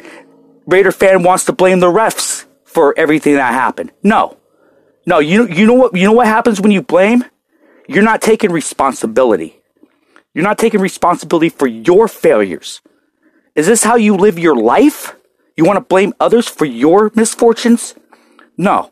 [0.65, 3.91] Raider fan wants to blame the refs for everything that happened.
[4.03, 4.37] No.
[5.05, 7.23] No, you, you know what, you know what happens when you blame?
[7.87, 9.59] You're not taking responsibility.
[10.33, 12.81] You're not taking responsibility for your failures.
[13.55, 15.15] Is this how you live your life?
[15.57, 17.95] You want to blame others for your misfortunes?
[18.57, 18.91] No.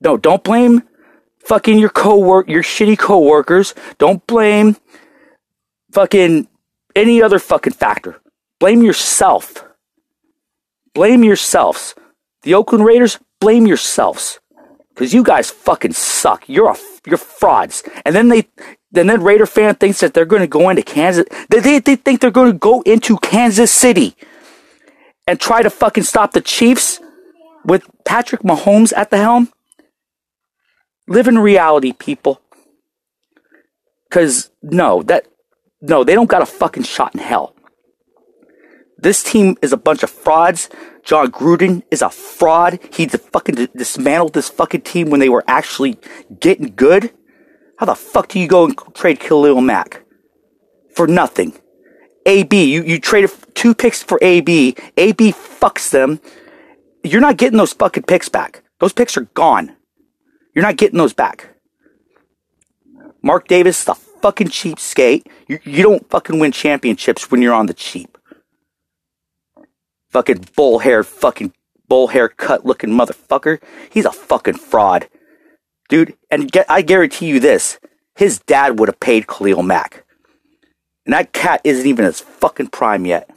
[0.00, 0.82] No, don't blame
[1.40, 3.74] fucking your co-work, your shitty co-workers.
[3.98, 4.76] Don't blame
[5.92, 6.48] fucking
[6.94, 8.20] any other fucking factor.
[8.60, 9.64] Blame yourself.
[10.94, 11.94] Blame yourselves.
[12.42, 14.38] The Oakland Raiders, blame yourselves.
[14.94, 16.48] Cause you guys fucking suck.
[16.48, 17.82] You're a, you're frauds.
[18.04, 18.46] And then they,
[18.94, 21.26] and then Raider fan thinks that they're going to go into Kansas.
[21.50, 24.14] They, they, they think they're going to go into Kansas City
[25.26, 27.00] and try to fucking stop the Chiefs
[27.64, 29.50] with Patrick Mahomes at the helm?
[31.08, 32.40] Live in reality, people.
[34.10, 35.26] Cause no, that
[35.80, 37.53] no, they don't got a fucking shot in hell.
[38.98, 40.68] This team is a bunch of frauds.
[41.02, 42.78] Jon Gruden is a fraud.
[42.92, 45.98] He fucking dismantled this fucking team when they were actually
[46.40, 47.12] getting good.
[47.78, 50.04] How the fuck do you go and trade Khalil Mack
[50.94, 51.54] for nothing?
[52.26, 52.72] AB.
[52.72, 54.76] You, you traded two picks for AB.
[54.96, 56.20] AB fucks them.
[57.02, 58.62] You're not getting those fucking picks back.
[58.78, 59.76] Those picks are gone.
[60.54, 61.50] You're not getting those back.
[63.22, 65.26] Mark Davis is a fucking cheapskate.
[65.48, 68.13] You, you don't fucking win championships when you're on the cheap.
[70.14, 71.52] Fucking bull hair, fucking
[71.88, 73.60] bull hair cut looking motherfucker.
[73.90, 75.08] He's a fucking fraud.
[75.88, 77.80] Dude, and get, I guarantee you this
[78.14, 80.04] his dad would have paid Khalil Mack.
[81.04, 83.28] And that cat isn't even his fucking prime yet.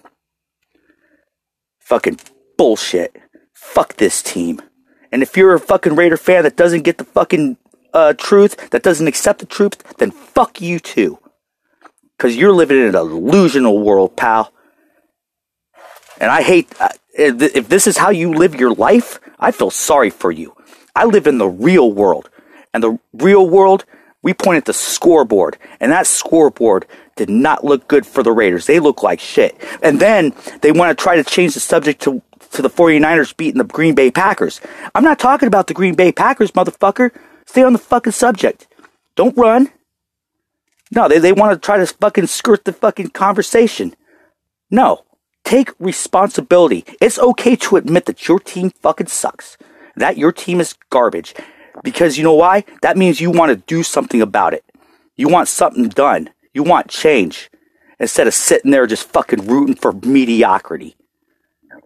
[1.80, 2.20] Fucking
[2.60, 3.18] bullshit.
[3.56, 4.62] Fuck this team.
[5.12, 7.58] And if you're a fucking Raider fan that doesn't get the fucking
[7.92, 11.18] uh, truth, that doesn't accept the truth, then fuck you too.
[12.16, 14.54] Because you're living in an illusional world, pal.
[16.20, 20.09] And I hate, uh, if this is how you live your life, I feel sorry
[20.09, 20.55] for you.
[20.95, 22.30] I live in the real world.
[22.74, 23.86] And the real world,
[24.24, 25.57] we point at the scoreboard.
[25.80, 28.65] And that scoreboard did not look good for the Raiders.
[28.65, 29.55] They look like shit.
[29.82, 33.57] And then they want to try to change the subject to, to the 49ers beating
[33.57, 34.61] the Green Bay Packers.
[34.95, 37.11] I'm not talking about the Green Bay Packers, motherfucker.
[37.45, 38.68] Stay on the fucking subject.
[39.15, 39.70] Don't run.
[40.91, 43.95] No, they, they want to try to fucking skirt the fucking conversation.
[44.70, 45.03] No.
[45.48, 46.84] Take responsibility.
[47.00, 49.58] It's okay to admit that your team fucking sucks.
[49.95, 51.34] That your team is garbage.
[51.86, 52.66] Because you know why?
[52.82, 54.66] That means you want to do something about it.
[55.16, 56.32] You want something done.
[56.54, 57.50] You want change.
[57.98, 60.98] Instead of sitting there just fucking rooting for mediocrity.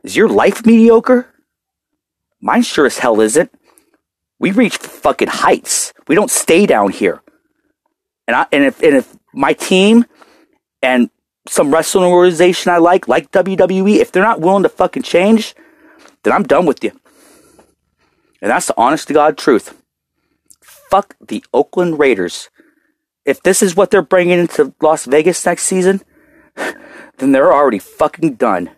[0.04, 1.28] Is your life mediocre?
[2.42, 3.54] Mine sure as hell isn't.
[4.40, 5.94] We reach fucking heights.
[6.08, 7.22] We don't stay down here.
[8.26, 10.06] And I, and if and if my team
[10.82, 11.12] and
[11.48, 15.56] some wrestling organization I like, like WWE, if they're not willing to fucking change,
[16.24, 16.92] then I'm done with you.
[18.42, 19.82] And that's the honest to God truth.
[20.62, 22.50] Fuck the Oakland Raiders.
[23.26, 26.02] If this is what they're bringing into Las Vegas next season,
[27.18, 28.72] then they're already fucking done.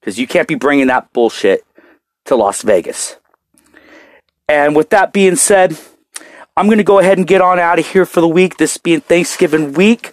[0.00, 1.64] Because you can't be bringing that bullshit
[2.26, 3.16] to Las Vegas.
[4.48, 5.76] And with that being said,
[6.56, 8.58] I'm going to go ahead and get on out of here for the week.
[8.58, 10.12] This being Thanksgiving week,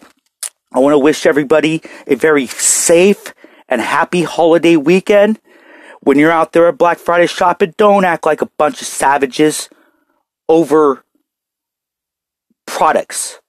[0.72, 3.34] I want to wish everybody a very safe
[3.68, 5.40] and happy holiday weekend.
[6.02, 9.70] When you're out there at Black Friday shopping, don't act like a bunch of savages
[10.48, 11.04] over
[12.66, 13.40] products.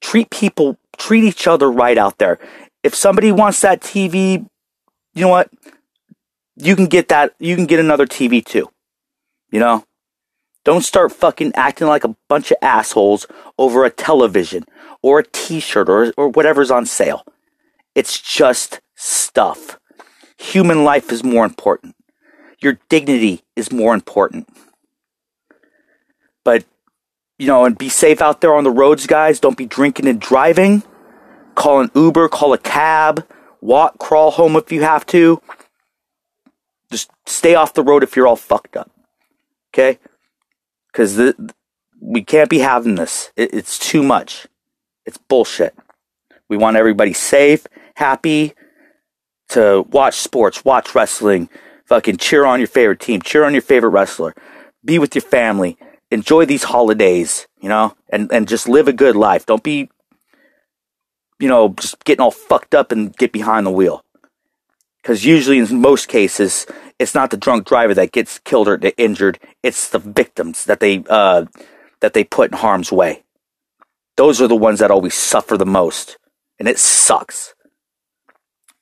[0.00, 2.38] Treat people, treat each other right out there.
[2.82, 4.46] If somebody wants that TV,
[5.14, 5.50] you know what?
[6.56, 8.68] You can get that, you can get another TV too.
[9.50, 9.84] You know?
[10.64, 13.26] Don't start fucking acting like a bunch of assholes
[13.58, 14.64] over a television
[15.02, 17.24] or a t-shirt or, or whatever's on sale.
[17.94, 19.78] It's just stuff.
[20.38, 21.94] Human life is more important.
[22.60, 24.48] Your dignity is more important.
[26.44, 26.64] But,
[27.38, 29.40] you know, and be safe out there on the roads, guys.
[29.40, 30.82] Don't be drinking and driving.
[31.54, 33.26] Call an Uber, call a cab,
[33.60, 35.40] walk, crawl home if you have to.
[36.90, 38.90] Just stay off the road if you're all fucked up.
[39.72, 39.98] Okay?
[40.92, 41.34] because
[42.00, 43.32] we can't be having this.
[43.36, 44.46] It, it's too much.
[45.06, 45.74] It's bullshit.
[46.48, 48.54] We want everybody safe, happy
[49.50, 51.48] to watch sports, watch wrestling,
[51.86, 54.34] fucking cheer on your favorite team, cheer on your favorite wrestler,
[54.84, 55.76] be with your family,
[56.10, 59.46] enjoy these holidays, you know, and, and just live a good life.
[59.46, 59.90] Don't be,
[61.38, 64.04] you know, just getting all fucked up and get behind the wheel.
[65.02, 66.66] Because usually, in most cases,
[66.98, 69.40] it's not the drunk driver that gets killed or injured.
[69.62, 71.46] It's the victims that they uh,
[72.00, 73.24] that they put in harm's way.
[74.16, 76.18] Those are the ones that always suffer the most,
[76.58, 77.54] and it sucks.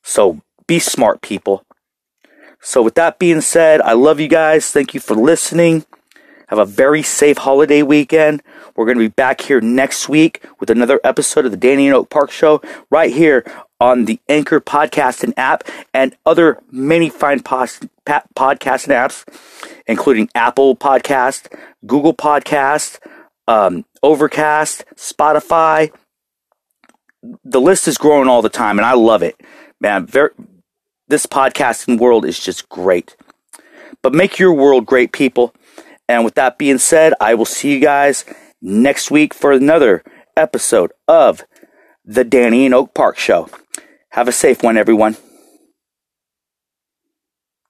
[0.03, 1.65] So be smart, people.
[2.61, 4.71] So with that being said, I love you guys.
[4.71, 5.87] Thank you for listening.
[6.49, 8.43] Have a very safe holiday weekend.
[8.75, 11.93] We're going to be back here next week with another episode of the Danny In
[11.93, 12.61] Oak Park Show
[12.91, 13.45] right here
[13.81, 15.63] on the Anchor podcast and app
[15.95, 19.25] and other many fine pos- pa- podcast and apps,
[19.87, 21.57] including Apple Podcast,
[21.87, 22.99] Google Podcast,
[23.51, 25.93] um, Overcast, Spotify.
[27.45, 29.39] The list is growing all the time, and I love it,
[29.81, 30.07] man.
[30.07, 30.31] Very,
[31.09, 33.17] this podcasting world is just great.
[34.03, 35.53] But make your world great, people.
[36.09, 38.25] And with that being said, I will see you guys
[38.63, 40.05] next week for another
[40.37, 41.45] episode of
[42.05, 43.51] the Danny In Oak Park Show.
[44.11, 45.17] Have a safe one, everyone.